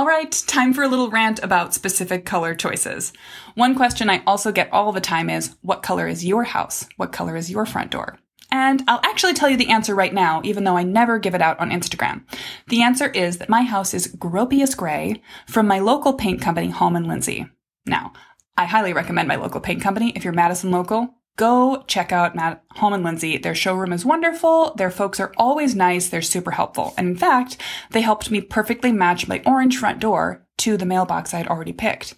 All 0.00 0.06
right, 0.06 0.32
time 0.46 0.72
for 0.72 0.82
a 0.82 0.88
little 0.88 1.10
rant 1.10 1.42
about 1.42 1.74
specific 1.74 2.24
color 2.24 2.54
choices. 2.54 3.12
One 3.54 3.74
question 3.74 4.08
I 4.08 4.22
also 4.26 4.50
get 4.50 4.72
all 4.72 4.92
the 4.92 5.00
time 5.02 5.28
is, 5.28 5.56
what 5.60 5.82
color 5.82 6.08
is 6.08 6.24
your 6.24 6.44
house? 6.44 6.88
What 6.96 7.12
color 7.12 7.36
is 7.36 7.50
your 7.50 7.66
front 7.66 7.90
door? 7.90 8.18
And 8.50 8.82
I'll 8.88 9.02
actually 9.04 9.34
tell 9.34 9.50
you 9.50 9.58
the 9.58 9.68
answer 9.68 9.94
right 9.94 10.14
now, 10.14 10.40
even 10.42 10.64
though 10.64 10.78
I 10.78 10.84
never 10.84 11.18
give 11.18 11.34
it 11.34 11.42
out 11.42 11.60
on 11.60 11.70
Instagram. 11.70 12.22
The 12.68 12.80
answer 12.80 13.10
is 13.10 13.36
that 13.36 13.50
my 13.50 13.60
house 13.60 13.92
is 13.92 14.08
Gropius 14.16 14.74
Gray 14.74 15.20
from 15.46 15.66
my 15.66 15.80
local 15.80 16.14
paint 16.14 16.40
company, 16.40 16.70
Hallman 16.70 17.06
Lindsay. 17.06 17.50
Now, 17.84 18.14
I 18.56 18.64
highly 18.64 18.94
recommend 18.94 19.28
my 19.28 19.36
local 19.36 19.60
paint 19.60 19.82
company. 19.82 20.14
If 20.16 20.24
you're 20.24 20.32
Madison 20.32 20.70
local, 20.70 21.14
go 21.36 21.84
check 21.86 22.12
out 22.12 22.36
Matt 22.36 22.62
Hallman 22.72 23.02
Lindsay. 23.02 23.38
Their 23.38 23.54
showroom 23.54 23.92
is 23.92 24.04
wonderful. 24.04 24.74
Their 24.76 24.90
folks 24.90 25.20
are 25.20 25.32
always 25.36 25.74
nice. 25.74 26.08
They're 26.08 26.22
super 26.22 26.50
helpful. 26.50 26.94
And 26.96 27.08
in 27.08 27.16
fact, 27.16 27.56
they 27.90 28.02
helped 28.02 28.30
me 28.30 28.40
perfectly 28.40 28.92
match 28.92 29.28
my 29.28 29.42
orange 29.46 29.78
front 29.78 30.00
door 30.00 30.46
to 30.58 30.76
the 30.76 30.86
mailbox 30.86 31.32
I 31.32 31.38
had 31.38 31.48
already 31.48 31.72
picked. 31.72 32.14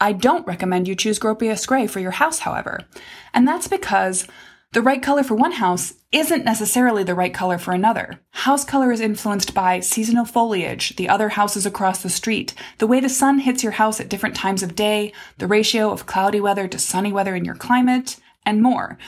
I 0.00 0.12
don't 0.12 0.46
recommend 0.46 0.88
you 0.88 0.96
choose 0.96 1.18
Gropius 1.18 1.66
Gray 1.66 1.86
for 1.86 2.00
your 2.00 2.10
house, 2.10 2.40
however. 2.40 2.80
And 3.32 3.46
that's 3.46 3.68
because 3.68 4.26
the 4.72 4.82
right 4.82 5.02
color 5.02 5.22
for 5.22 5.34
one 5.34 5.52
house 5.52 5.92
isn't 6.12 6.44
necessarily 6.44 7.04
the 7.04 7.14
right 7.14 7.32
color 7.32 7.58
for 7.58 7.72
another. 7.72 8.20
House 8.30 8.64
color 8.64 8.90
is 8.90 9.00
influenced 9.00 9.52
by 9.52 9.80
seasonal 9.80 10.24
foliage, 10.24 10.96
the 10.96 11.10
other 11.10 11.30
houses 11.30 11.66
across 11.66 12.02
the 12.02 12.08
street, 12.08 12.54
the 12.78 12.86
way 12.86 12.98
the 12.98 13.08
sun 13.08 13.40
hits 13.40 13.62
your 13.62 13.72
house 13.72 14.00
at 14.00 14.08
different 14.08 14.34
times 14.34 14.62
of 14.62 14.74
day, 14.74 15.12
the 15.38 15.46
ratio 15.46 15.90
of 15.90 16.06
cloudy 16.06 16.40
weather 16.40 16.66
to 16.68 16.78
sunny 16.78 17.12
weather 17.12 17.34
in 17.34 17.44
your 17.44 17.54
climate, 17.54 18.16
and 18.46 18.62
more. 18.62 18.98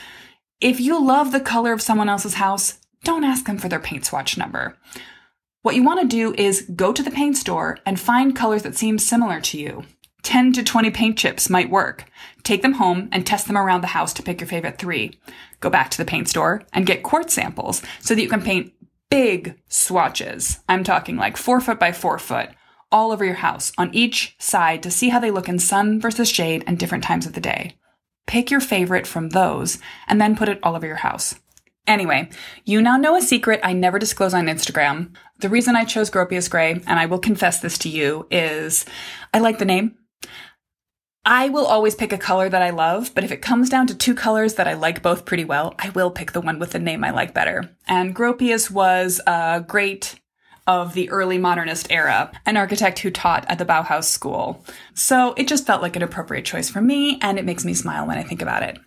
If 0.61 0.79
you 0.79 1.03
love 1.03 1.31
the 1.31 1.39
color 1.39 1.73
of 1.73 1.81
someone 1.81 2.09
else's 2.09 2.35
house, 2.35 2.79
don't 3.03 3.23
ask 3.23 3.45
them 3.45 3.57
for 3.57 3.67
their 3.67 3.79
paint 3.79 4.05
swatch 4.05 4.37
number. 4.37 4.77
What 5.63 5.75
you 5.75 5.83
want 5.83 5.99
to 6.01 6.07
do 6.07 6.35
is 6.35 6.61
go 6.75 6.93
to 6.93 7.01
the 7.01 7.09
paint 7.09 7.37
store 7.37 7.79
and 7.87 7.99
find 7.99 8.35
colors 8.35 8.61
that 8.63 8.75
seem 8.75 8.99
similar 8.99 9.41
to 9.41 9.59
you. 9.59 9.85
10 10.25 10.53
to 10.53 10.63
20 10.63 10.89
paint 10.89 11.17
chips 11.17 11.49
might 11.49 11.69
work. 11.69 12.05
Take 12.43 12.63
them 12.63 12.73
home 12.73 13.09
and 13.11 13.25
test 13.25 13.45
them 13.47 13.57
around 13.57 13.81
the 13.81 13.87
house 13.87 14.11
to 14.13 14.23
pick 14.23 14.41
your 14.41 14.47
favorite 14.47 14.79
three. 14.79 15.19
Go 15.59 15.69
back 15.69 15.91
to 15.91 15.97
the 15.97 16.05
paint 16.05 16.27
store 16.27 16.63
and 16.73 16.85
get 16.85 17.03
quartz 17.03 17.35
samples 17.35 17.83
so 17.99 18.15
that 18.15 18.21
you 18.21 18.27
can 18.27 18.41
paint 18.41 18.73
big 19.11 19.55
swatches. 19.69 20.59
I'm 20.67 20.83
talking 20.83 21.15
like 21.15 21.37
four 21.37 21.61
foot 21.61 21.79
by 21.79 21.91
four 21.91 22.17
foot 22.17 22.49
all 22.91 23.11
over 23.11 23.23
your 23.23 23.35
house 23.35 23.71
on 23.77 23.93
each 23.93 24.35
side 24.39 24.81
to 24.83 24.91
see 24.91 25.09
how 25.09 25.19
they 25.19 25.31
look 25.31 25.47
in 25.47 25.59
sun 25.59 26.01
versus 26.01 26.29
shade 26.29 26.63
and 26.65 26.79
different 26.79 27.03
times 27.03 27.27
of 27.27 27.33
the 27.33 27.41
day. 27.41 27.77
Pick 28.25 28.49
your 28.49 28.61
favorite 28.61 29.05
from 29.05 29.29
those 29.29 29.77
and 30.07 30.19
then 30.19 30.35
put 30.35 30.49
it 30.49 30.59
all 30.63 30.75
over 30.75 30.87
your 30.87 30.95
house. 30.97 31.35
Anyway, 31.85 32.29
you 32.63 32.81
now 32.81 32.97
know 32.97 33.15
a 33.15 33.21
secret 33.21 33.59
I 33.63 33.73
never 33.73 33.99
disclose 33.99 34.33
on 34.33 34.47
Instagram. 34.47 35.15
The 35.39 35.49
reason 35.49 35.75
I 35.75 35.85
chose 35.85 36.09
Gropius 36.09 36.49
Gray, 36.49 36.71
and 36.71 36.99
I 36.99 37.05
will 37.05 37.19
confess 37.19 37.59
this 37.59 37.77
to 37.79 37.89
you, 37.89 38.25
is 38.31 38.85
I 39.31 39.37
like 39.37 39.59
the 39.59 39.65
name. 39.65 39.95
I 41.27 41.49
will 41.49 41.65
always 41.65 41.95
pick 41.95 42.13
a 42.13 42.19
color 42.19 42.49
that 42.49 42.61
I 42.61 42.69
love, 42.69 43.11
but 43.15 43.23
if 43.23 43.31
it 43.31 43.41
comes 43.41 43.67
down 43.67 43.87
to 43.87 43.95
two 43.95 44.13
colors 44.13 44.53
that 44.55 44.67
I 44.67 44.73
like 44.73 45.01
both 45.01 45.25
pretty 45.25 45.43
well, 45.43 45.73
I 45.79 45.89
will 45.89 46.11
pick 46.11 46.33
the 46.33 46.41
one 46.41 46.59
with 46.59 46.71
the 46.71 46.79
name 46.79 47.03
I 47.03 47.09
like 47.09 47.33
better. 47.33 47.71
And 47.87 48.15
Gropius 48.15 48.69
was 48.69 49.19
a 49.25 49.65
great 49.67 50.19
of 50.67 50.93
the 50.93 51.09
early 51.09 51.39
modernist 51.39 51.91
era, 51.91 52.31
an 52.45 52.57
architect 52.57 52.99
who 52.99 53.09
taught 53.09 53.45
at 53.49 53.57
the 53.57 53.65
Bauhaus 53.65 54.05
School. 54.05 54.63
So 54.93 55.33
it 55.33 55.47
just 55.47 55.65
felt 55.65 55.81
like 55.81 55.95
an 55.95 56.03
appropriate 56.03 56.45
choice 56.45 56.69
for 56.69 56.81
me, 56.81 57.17
and 57.21 57.39
it 57.39 57.45
makes 57.45 57.65
me 57.65 57.73
smile 57.73 58.05
when 58.05 58.17
I 58.17 58.23
think 58.23 58.41
about 58.41 58.63
it. 58.63 58.77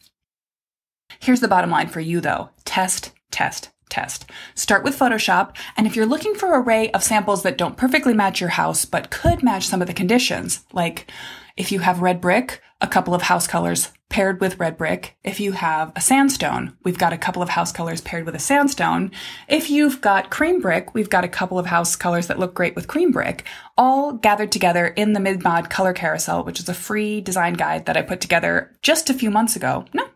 Here's 1.21 1.41
the 1.41 1.49
bottom 1.49 1.71
line 1.71 1.89
for 1.89 2.01
you 2.01 2.21
though. 2.21 2.51
Test, 2.65 3.13
test, 3.31 3.71
test. 3.89 4.31
Start 4.55 4.85
with 4.85 4.99
Photoshop, 4.99 5.57
and 5.77 5.87
if 5.87 5.97
you're 5.97 6.07
looking 6.07 6.35
for 6.35 6.55
an 6.55 6.63
array 6.63 6.91
of 6.93 7.03
samples 7.03 7.43
that 7.43 7.59
don't 7.59 7.77
perfectly 7.77 8.15
match 8.15 8.41
your 8.41 8.51
house, 8.51 8.85
but 8.85 9.11
could 9.11 9.43
match 9.43 9.67
some 9.67 9.81
of 9.81 9.89
the 9.89 9.95
conditions, 9.95 10.65
like 10.73 11.11
if 11.59 11.73
you 11.73 11.81
have 11.81 12.01
red 12.01 12.21
brick, 12.21 12.63
a 12.81 12.87
couple 12.87 13.15
of 13.15 13.23
house 13.23 13.49
colors 13.49 13.91
paired 14.09 14.41
with 14.41 14.61
red 14.61 14.79
brick. 14.79 15.17
If 15.25 15.41
you 15.41 15.53
have 15.53 15.93
a 15.97 16.01
sandstone, 16.01 16.77
we've 16.85 16.97
got 16.97 17.13
a 17.13 17.19
couple 17.19 17.43
of 17.43 17.49
house 17.49 17.73
colors 17.73 18.01
paired 18.01 18.25
with 18.25 18.37
a 18.37 18.39
sandstone. 18.39 19.11
If 19.49 19.69
you've 19.69 20.01
got 20.01 20.31
cream 20.31 20.61
brick, 20.61 20.95
we've 20.95 21.11
got 21.11 21.25
a 21.25 21.29
couple 21.29 21.59
of 21.59 21.67
house 21.67 21.97
colors 21.97 22.29
that 22.29 22.39
look 22.39 22.55
great 22.55 22.77
with 22.77 22.87
cream 22.87 23.11
brick, 23.11 23.45
all 23.77 24.13
gathered 24.13 24.53
together 24.53 24.87
in 24.87 25.15
the 25.15 25.21
Mid-Mod 25.21 25.69
Color 25.69 25.95
Carousel, 25.95 26.45
which 26.45 26.61
is 26.61 26.69
a 26.69 26.75
free 26.75 27.21
design 27.21 27.55
guide 27.55 27.87
that 27.87 27.97
I 27.97 28.03
put 28.03 28.21
together 28.21 28.73
just 28.81 29.11
a 29.11 29.15
few 29.15 29.31
months 29.31 29.57
ago. 29.57 29.85
No. 29.93 30.09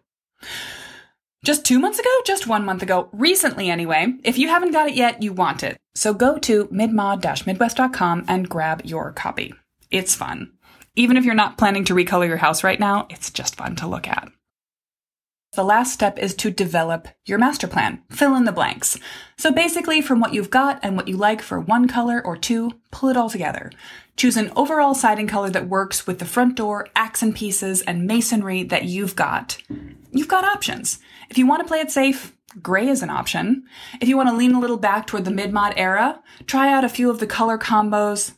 Just 1.45 1.65
two 1.65 1.81
months 1.81 1.99
ago? 1.99 2.11
Just 2.25 2.47
one 2.47 2.65
month 2.65 2.85
ago? 2.85 3.09
Recently, 3.11 3.69
anyway. 3.69 4.15
If 4.23 4.39
you 4.39 4.47
haven't 4.47 4.71
got 4.71 4.89
it 4.89 4.95
yet, 4.95 5.25
you 5.25 5.33
want 5.33 5.65
it. 5.65 5.77
So 5.97 6.15
go 6.15 6.39
to 6.39 6.67
midmod-midwest.com 6.67 8.27
and 8.29 8.49
grab 8.49 8.83
your 8.85 9.11
copy. 9.11 9.53
It's 9.91 10.15
fun. 10.15 10.52
Even 10.95 11.17
if 11.17 11.25
you're 11.25 11.35
not 11.35 11.57
planning 11.57 11.85
to 11.87 11.95
recolor 11.95 12.29
your 12.29 12.37
house 12.37 12.63
right 12.63 12.79
now, 12.79 13.07
it's 13.09 13.31
just 13.31 13.57
fun 13.57 13.77
to 13.77 13.87
look 13.87 14.07
at. 14.07 14.29
The 15.55 15.65
last 15.65 15.93
step 15.93 16.19
is 16.19 16.35
to 16.37 16.51
develop 16.51 17.09
your 17.27 17.39
master 17.39 17.67
plan. 17.67 18.03
Fill 18.11 18.35
in 18.37 18.45
the 18.45 18.53
blanks. 18.53 18.99
So 19.39 19.51
basically, 19.51 20.01
from 20.01 20.21
what 20.21 20.35
you've 20.35 20.51
got 20.51 20.81
and 20.83 20.97
what 20.97 21.09
you 21.09 21.17
like 21.17 21.43
for 21.43 21.61
one 21.61 21.89
color 21.89 22.23
or 22.25 22.37
two, 22.37 22.73
pull 22.91 23.09
it 23.09 23.17
all 23.17 23.31
together. 23.31 23.71
Choose 24.17 24.37
an 24.37 24.53
overall 24.57 24.95
siding 24.95 25.27
color 25.27 25.51
that 25.51 25.69
works 25.69 26.07
with 26.07 26.19
the 26.19 26.25
front 26.27 26.57
door, 26.57 26.89
accent 26.95 27.37
pieces, 27.37 27.83
and 27.83 28.07
masonry 28.07 28.63
that 28.65 28.85
you've 28.85 29.17
got. 29.17 29.59
You've 30.11 30.29
got 30.29 30.45
options. 30.45 30.99
If 31.31 31.39
you 31.39 31.47
want 31.47 31.63
to 31.63 31.69
play 31.69 31.81
it 31.81 31.91
safe, 31.91 32.35
gray 32.63 32.89
is 32.89 33.03
an 33.03 33.11
option. 33.11 33.65
If 34.01 34.09
you 34.09 34.17
want 34.17 34.29
to 34.29 34.37
lean 34.37 34.55
a 34.55 34.61
little 34.61 34.79
back 34.79 35.07
toward 35.07 35.25
the 35.25 35.31
mid-mod 35.31 35.75
era, 35.77 36.23
try 36.47 36.73
out 36.73 36.85
a 36.85 36.91
few 36.91 37.11
of 37.11 37.19
the 37.19 37.27
color 37.27 37.57
combos 37.57 38.35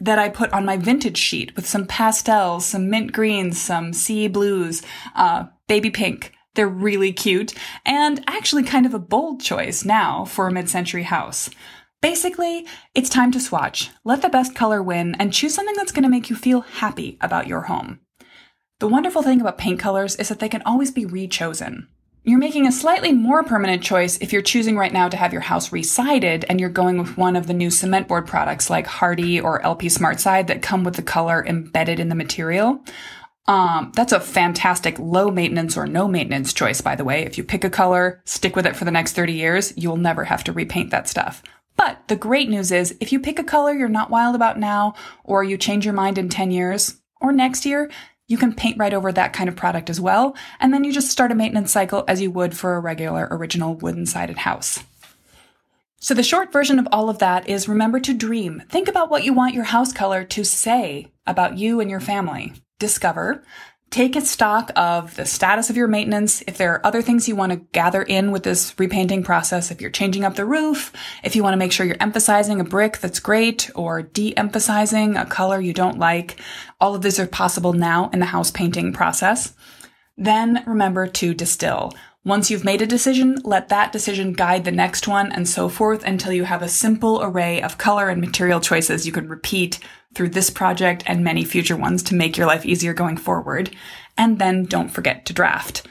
that 0.00 0.18
I 0.18 0.28
put 0.28 0.52
on 0.52 0.64
my 0.64 0.76
vintage 0.76 1.18
sheet 1.18 1.54
with 1.56 1.66
some 1.66 1.86
pastels, 1.86 2.66
some 2.66 2.90
mint 2.90 3.12
greens, 3.12 3.60
some 3.60 3.92
sea 3.92 4.28
blues, 4.28 4.82
uh, 5.14 5.46
baby 5.66 5.90
pink, 5.90 6.32
they're 6.58 6.66
really 6.66 7.12
cute 7.12 7.54
and 7.86 8.22
actually 8.26 8.64
kind 8.64 8.84
of 8.84 8.92
a 8.92 8.98
bold 8.98 9.40
choice 9.40 9.84
now 9.84 10.24
for 10.24 10.48
a 10.48 10.52
mid 10.52 10.68
century 10.68 11.04
house. 11.04 11.48
Basically, 12.00 12.66
it's 12.96 13.08
time 13.08 13.30
to 13.30 13.40
swatch, 13.40 13.90
let 14.04 14.22
the 14.22 14.28
best 14.28 14.56
color 14.56 14.82
win, 14.82 15.14
and 15.20 15.32
choose 15.32 15.54
something 15.54 15.76
that's 15.76 15.92
going 15.92 16.02
to 16.02 16.08
make 16.08 16.30
you 16.30 16.34
feel 16.34 16.62
happy 16.62 17.16
about 17.20 17.46
your 17.46 17.62
home. 17.62 18.00
The 18.80 18.88
wonderful 18.88 19.22
thing 19.22 19.40
about 19.40 19.58
paint 19.58 19.78
colors 19.78 20.16
is 20.16 20.28
that 20.28 20.40
they 20.40 20.48
can 20.48 20.62
always 20.62 20.90
be 20.90 21.04
rechosen. 21.04 21.86
You're 22.24 22.38
making 22.38 22.66
a 22.66 22.72
slightly 22.72 23.12
more 23.12 23.42
permanent 23.42 23.82
choice 23.82 24.18
if 24.18 24.32
you're 24.32 24.42
choosing 24.42 24.76
right 24.76 24.92
now 24.92 25.08
to 25.08 25.16
have 25.16 25.32
your 25.32 25.40
house 25.40 25.72
resided 25.72 26.44
and 26.48 26.60
you're 26.60 26.68
going 26.68 26.98
with 26.98 27.16
one 27.16 27.36
of 27.36 27.46
the 27.46 27.54
new 27.54 27.70
cement 27.70 28.08
board 28.08 28.26
products 28.26 28.68
like 28.68 28.86
Hardie 28.86 29.42
or 29.42 29.62
LP 29.62 29.86
SmartSide 29.86 30.48
that 30.48 30.60
come 30.60 30.84
with 30.84 30.96
the 30.96 31.02
color 31.02 31.44
embedded 31.46 32.00
in 32.00 32.08
the 32.08 32.14
material. 32.14 32.84
Um, 33.46 33.92
that's 33.94 34.12
a 34.12 34.20
fantastic 34.20 34.98
low 34.98 35.30
maintenance 35.30 35.76
or 35.76 35.86
no 35.86 36.06
maintenance 36.06 36.52
choice, 36.52 36.82
by 36.82 36.96
the 36.96 37.04
way. 37.04 37.22
If 37.22 37.38
you 37.38 37.44
pick 37.44 37.64
a 37.64 37.70
color, 37.70 38.20
stick 38.26 38.54
with 38.54 38.66
it 38.66 38.76
for 38.76 38.84
the 38.84 38.90
next 38.90 39.14
30 39.14 39.32
years, 39.32 39.72
you'll 39.76 39.96
never 39.96 40.24
have 40.24 40.44
to 40.44 40.52
repaint 40.52 40.90
that 40.90 41.08
stuff. 41.08 41.42
But 41.76 42.08
the 42.08 42.16
great 42.16 42.50
news 42.50 42.72
is 42.72 42.94
if 43.00 43.12
you 43.12 43.20
pick 43.20 43.38
a 43.38 43.44
color 43.44 43.72
you're 43.72 43.88
not 43.88 44.10
wild 44.10 44.34
about 44.34 44.58
now, 44.58 44.94
or 45.24 45.44
you 45.44 45.56
change 45.56 45.86
your 45.86 45.94
mind 45.94 46.18
in 46.18 46.28
10 46.28 46.50
years 46.50 46.96
or 47.20 47.32
next 47.32 47.64
year, 47.64 47.90
you 48.28 48.38
can 48.38 48.54
paint 48.54 48.78
right 48.78 48.94
over 48.94 49.10
that 49.10 49.32
kind 49.32 49.48
of 49.48 49.56
product 49.56 49.90
as 49.90 50.00
well. 50.00 50.36
And 50.60 50.72
then 50.72 50.84
you 50.84 50.92
just 50.92 51.10
start 51.10 51.32
a 51.32 51.34
maintenance 51.34 51.72
cycle 51.72 52.04
as 52.06 52.20
you 52.20 52.30
would 52.30 52.56
for 52.56 52.76
a 52.76 52.80
regular 52.80 53.26
original 53.30 53.74
wooden 53.74 54.06
sided 54.06 54.38
house. 54.38 54.84
So 56.00 56.14
the 56.14 56.22
short 56.22 56.52
version 56.52 56.78
of 56.78 56.86
all 56.92 57.10
of 57.10 57.18
that 57.18 57.48
is 57.48 57.68
remember 57.68 57.98
to 58.00 58.14
dream. 58.14 58.62
Think 58.68 58.86
about 58.86 59.10
what 59.10 59.24
you 59.24 59.32
want 59.32 59.54
your 59.54 59.64
house 59.64 59.92
color 59.92 60.22
to 60.24 60.44
say 60.44 61.08
about 61.26 61.58
you 61.58 61.80
and 61.80 61.90
your 61.90 62.00
family 62.00 62.52
discover. 62.78 63.42
Take 63.90 64.16
a 64.16 64.20
stock 64.20 64.70
of 64.76 65.16
the 65.16 65.24
status 65.24 65.70
of 65.70 65.76
your 65.76 65.88
maintenance. 65.88 66.42
If 66.46 66.58
there 66.58 66.74
are 66.74 66.86
other 66.86 67.00
things 67.00 67.26
you 67.26 67.34
want 67.34 67.52
to 67.52 67.66
gather 67.72 68.02
in 68.02 68.32
with 68.32 68.42
this 68.42 68.74
repainting 68.78 69.24
process, 69.24 69.70
if 69.70 69.80
you're 69.80 69.90
changing 69.90 70.24
up 70.24 70.34
the 70.34 70.44
roof, 70.44 70.92
if 71.24 71.34
you 71.34 71.42
want 71.42 71.54
to 71.54 71.58
make 71.58 71.72
sure 71.72 71.86
you're 71.86 71.96
emphasizing 71.98 72.60
a 72.60 72.64
brick 72.64 72.98
that's 72.98 73.18
great 73.18 73.70
or 73.74 74.02
de-emphasizing 74.02 75.16
a 75.16 75.24
color 75.24 75.58
you 75.58 75.72
don't 75.72 75.98
like, 75.98 76.38
all 76.80 76.94
of 76.94 77.00
these 77.00 77.18
are 77.18 77.26
possible 77.26 77.72
now 77.72 78.10
in 78.12 78.20
the 78.20 78.26
house 78.26 78.50
painting 78.50 78.92
process. 78.92 79.54
Then 80.18 80.62
remember 80.66 81.06
to 81.06 81.32
distill. 81.32 81.94
Once 82.24 82.50
you've 82.50 82.64
made 82.64 82.82
a 82.82 82.86
decision, 82.86 83.36
let 83.44 83.68
that 83.68 83.92
decision 83.92 84.32
guide 84.32 84.64
the 84.64 84.72
next 84.72 85.06
one 85.06 85.30
and 85.30 85.48
so 85.48 85.68
forth 85.68 86.04
until 86.04 86.32
you 86.32 86.44
have 86.44 86.62
a 86.62 86.68
simple 86.68 87.22
array 87.22 87.62
of 87.62 87.78
color 87.78 88.08
and 88.08 88.20
material 88.20 88.60
choices 88.60 89.06
you 89.06 89.12
can 89.12 89.28
repeat 89.28 89.78
through 90.14 90.28
this 90.28 90.50
project 90.50 91.04
and 91.06 91.22
many 91.22 91.44
future 91.44 91.76
ones 91.76 92.02
to 92.02 92.14
make 92.14 92.36
your 92.36 92.46
life 92.46 92.66
easier 92.66 92.92
going 92.92 93.16
forward. 93.16 93.70
And 94.16 94.38
then 94.38 94.64
don't 94.64 94.88
forget 94.88 95.26
to 95.26 95.32
draft. 95.32 95.86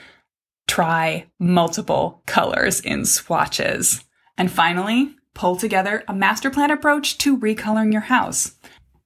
Try 0.67 1.27
multiple 1.39 2.21
colors 2.25 2.81
in 2.81 3.05
swatches. 3.05 4.03
And 4.37 4.51
finally, 4.51 5.15
pull 5.33 5.55
together 5.55 6.03
a 6.07 6.13
master 6.13 6.49
plan 6.49 6.71
approach 6.71 7.17
to 7.19 7.37
recoloring 7.37 7.91
your 7.91 8.01
house. 8.01 8.55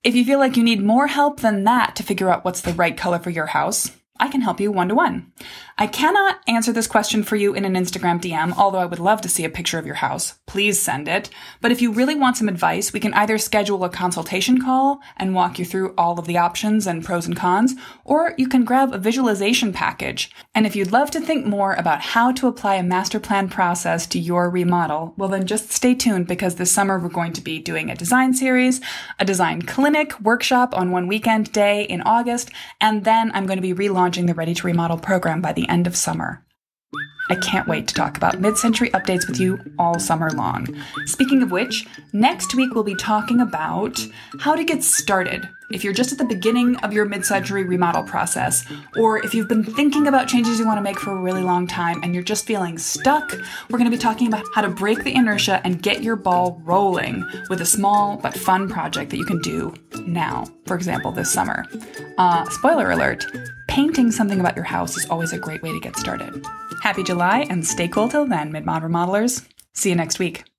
If 0.04 0.16
you 0.16 0.26
feel 0.26 0.40
like 0.40 0.58
you 0.58 0.64
need 0.64 0.82
more 0.82 1.06
help 1.06 1.42
than 1.42 1.66
that 1.66 1.96
to 1.98 2.04
figure 2.04 2.30
out 2.30 2.44
what's 2.44 2.62
the 2.62 2.74
right 2.74 2.98
color 2.98 3.20
for 3.20 3.30
your 3.30 3.46
house, 3.46 3.92
I 4.22 4.28
can 4.28 4.42
help 4.42 4.60
you 4.60 4.72
one 4.72 4.88
to 4.90 4.96
one. 4.96 5.34
I 5.80 5.88
cannot 5.88 6.42
answer 6.48 6.72
this 6.72 6.86
question 6.86 7.24
for 7.24 7.36
you 7.36 7.56
in 7.56 7.66
an 7.66 7.74
Instagram 7.74 8.22
DM, 8.22 8.56
although 8.56 8.78
I 8.78 8.86
would 8.86 9.00
love 9.00 9.20
to 9.22 9.30
see 9.30 9.44
a 9.44 9.50
picture 9.50 9.80
of 9.80 9.86
your 9.88 9.96
house. 9.96 10.36
Please 10.46 10.80
send 10.80 11.08
it. 11.08 11.32
But 11.60 11.72
if 11.72 11.82
you 11.82 11.92
really 11.92 12.14
want 12.14 12.38
some 12.38 12.48
advice, 12.48 12.94
we 12.94 13.00
can 13.00 13.16
either 13.16 13.40
schedule 13.40 13.84
a 13.84 13.90
consultation 13.90 14.62
call 14.62 15.00
and 15.18 15.34
walk 15.34 15.58
you 15.58 15.66
through 15.66 15.96
all 15.98 16.20
of 16.20 16.28
the 16.28 16.38
options 16.38 16.86
and 16.86 17.04
pros 17.04 17.26
and 17.26 17.36
cons, 17.36 17.74
or 18.06 18.36
you 18.38 18.48
can 18.48 18.64
grab 18.64 18.94
a 18.94 19.00
visualization 19.00 19.74
package. 19.74 20.30
And 20.54 20.68
if 20.68 20.76
you'd 20.76 20.92
love 20.92 21.10
to 21.12 21.20
think 21.20 21.48
more 21.48 21.74
about 21.74 22.02
how 22.02 22.32
to 22.34 22.48
apply 22.48 22.76
a 22.76 22.84
master 22.84 23.20
plan 23.20 23.50
process 23.50 24.06
to 24.08 24.20
your 24.20 24.52
remodel, 24.52 25.16
well 25.18 25.30
then 25.30 25.48
just 25.48 25.72
stay 25.72 25.96
tuned 25.96 26.28
because 26.28 26.56
this 26.56 26.72
summer 26.72 27.00
we're 27.00 27.10
going 27.10 27.34
to 27.34 27.42
be 27.42 27.58
doing 27.58 27.90
a 27.90 27.96
design 27.96 28.36
series, 28.36 28.82
a 29.18 29.26
design 29.26 29.64
clinic 29.64 30.20
workshop 30.22 30.78
on 30.78 30.92
one 30.92 31.08
weekend 31.08 31.52
day 31.52 31.86
in 31.86 32.04
August, 32.04 32.52
and 32.80 33.04
then 33.04 33.32
I'm 33.34 33.48
going 33.48 33.58
to 33.58 33.62
be 33.62 33.74
relaunching 33.74 34.11
the 34.12 34.34
Ready 34.34 34.54
to 34.54 34.67
Remodel 34.67 34.97
program 34.97 35.41
by 35.41 35.54
the 35.54 35.67
end 35.69 35.88
of 35.88 35.95
summer. 35.95 36.43
I 37.30 37.36
can't 37.36 37.67
wait 37.67 37.88
to 37.88 37.93
talk 37.93 38.17
about 38.17 38.41
mid 38.41 38.58
century 38.58 38.89
updates 38.89 39.26
with 39.26 39.39
you 39.39 39.58
all 39.80 40.00
summer 40.00 40.30
long. 40.32 40.67
Speaking 41.06 41.41
of 41.41 41.50
which, 41.50 41.88
next 42.12 42.56
week 42.56 42.74
we'll 42.74 42.84
be 42.84 42.95
talking 42.95 43.39
about 43.39 44.06
how 44.39 44.54
to 44.54 44.65
get 44.65 44.84
started 44.84 45.47
if 45.71 45.86
you're 45.86 45.93
just 45.93 46.12
at 46.12 46.17
the 46.17 46.26
beginning 46.26 46.76
of 46.78 46.91
your 46.91 47.06
mid 47.06 47.26
century 47.26 47.63
remodel 47.63 48.04
process, 48.04 48.65
or 48.97 49.24
if 49.24 49.34
you've 49.34 49.47
been 49.47 49.63
thinking 49.63 50.08
about 50.08 50.28
changes 50.28 50.60
you 50.60 50.65
want 50.65 50.78
to 50.78 50.82
make 50.82 51.00
for 51.00 51.12
a 51.12 51.21
really 51.21 51.41
long 51.41 51.67
time 51.67 52.04
and 52.04 52.13
you're 52.13 52.21
just 52.21 52.45
feeling 52.45 52.78
stuck. 52.78 53.32
We're 53.69 53.80
going 53.80 53.89
to 53.89 53.95
be 53.95 54.02
talking 54.02 54.28
about 54.28 54.43
how 54.54 54.62
to 54.62 54.69
break 54.69 55.06
the 55.06 55.15
inertia 55.15 55.62
and 55.63 55.82
get 55.82 56.04
your 56.04 56.17
ball 56.17 56.62
rolling 56.65 57.26
with 57.50 57.62
a 57.62 57.65
small 57.65 58.17
but 58.17 58.34
fun 58.34 58.67
project 58.67 59.10
that 59.12 59.17
you 59.17 59.26
can 59.26 59.39
do 59.39 59.74
now, 60.06 60.45
for 60.65 60.76
example, 60.76 61.13
this 61.13 61.32
summer. 61.32 61.65
Uh, 62.17 62.43
spoiler 62.50 62.91
alert 62.91 63.26
painting 63.72 64.12
something 64.12 64.42
about 64.42 64.58
your 64.58 64.66
house 64.66 64.98
is 64.98 65.10
always 65.10 65.32
a 65.32 65.38
great 65.38 65.64
way 65.64 65.72
to 65.72 65.80
get 65.80 65.96
started. 65.96 66.46
Happy 66.82 67.04
July 67.04 67.48
and 67.50 67.66
stay 67.66 67.88
cool 67.88 68.10
till 68.10 68.26
then, 68.26 68.52
mid 68.52 68.66
mod 68.66 68.84
remodelers. 68.84 69.48
See 69.72 69.88
you 69.88 69.96
next 69.96 70.20
week. 70.20 70.51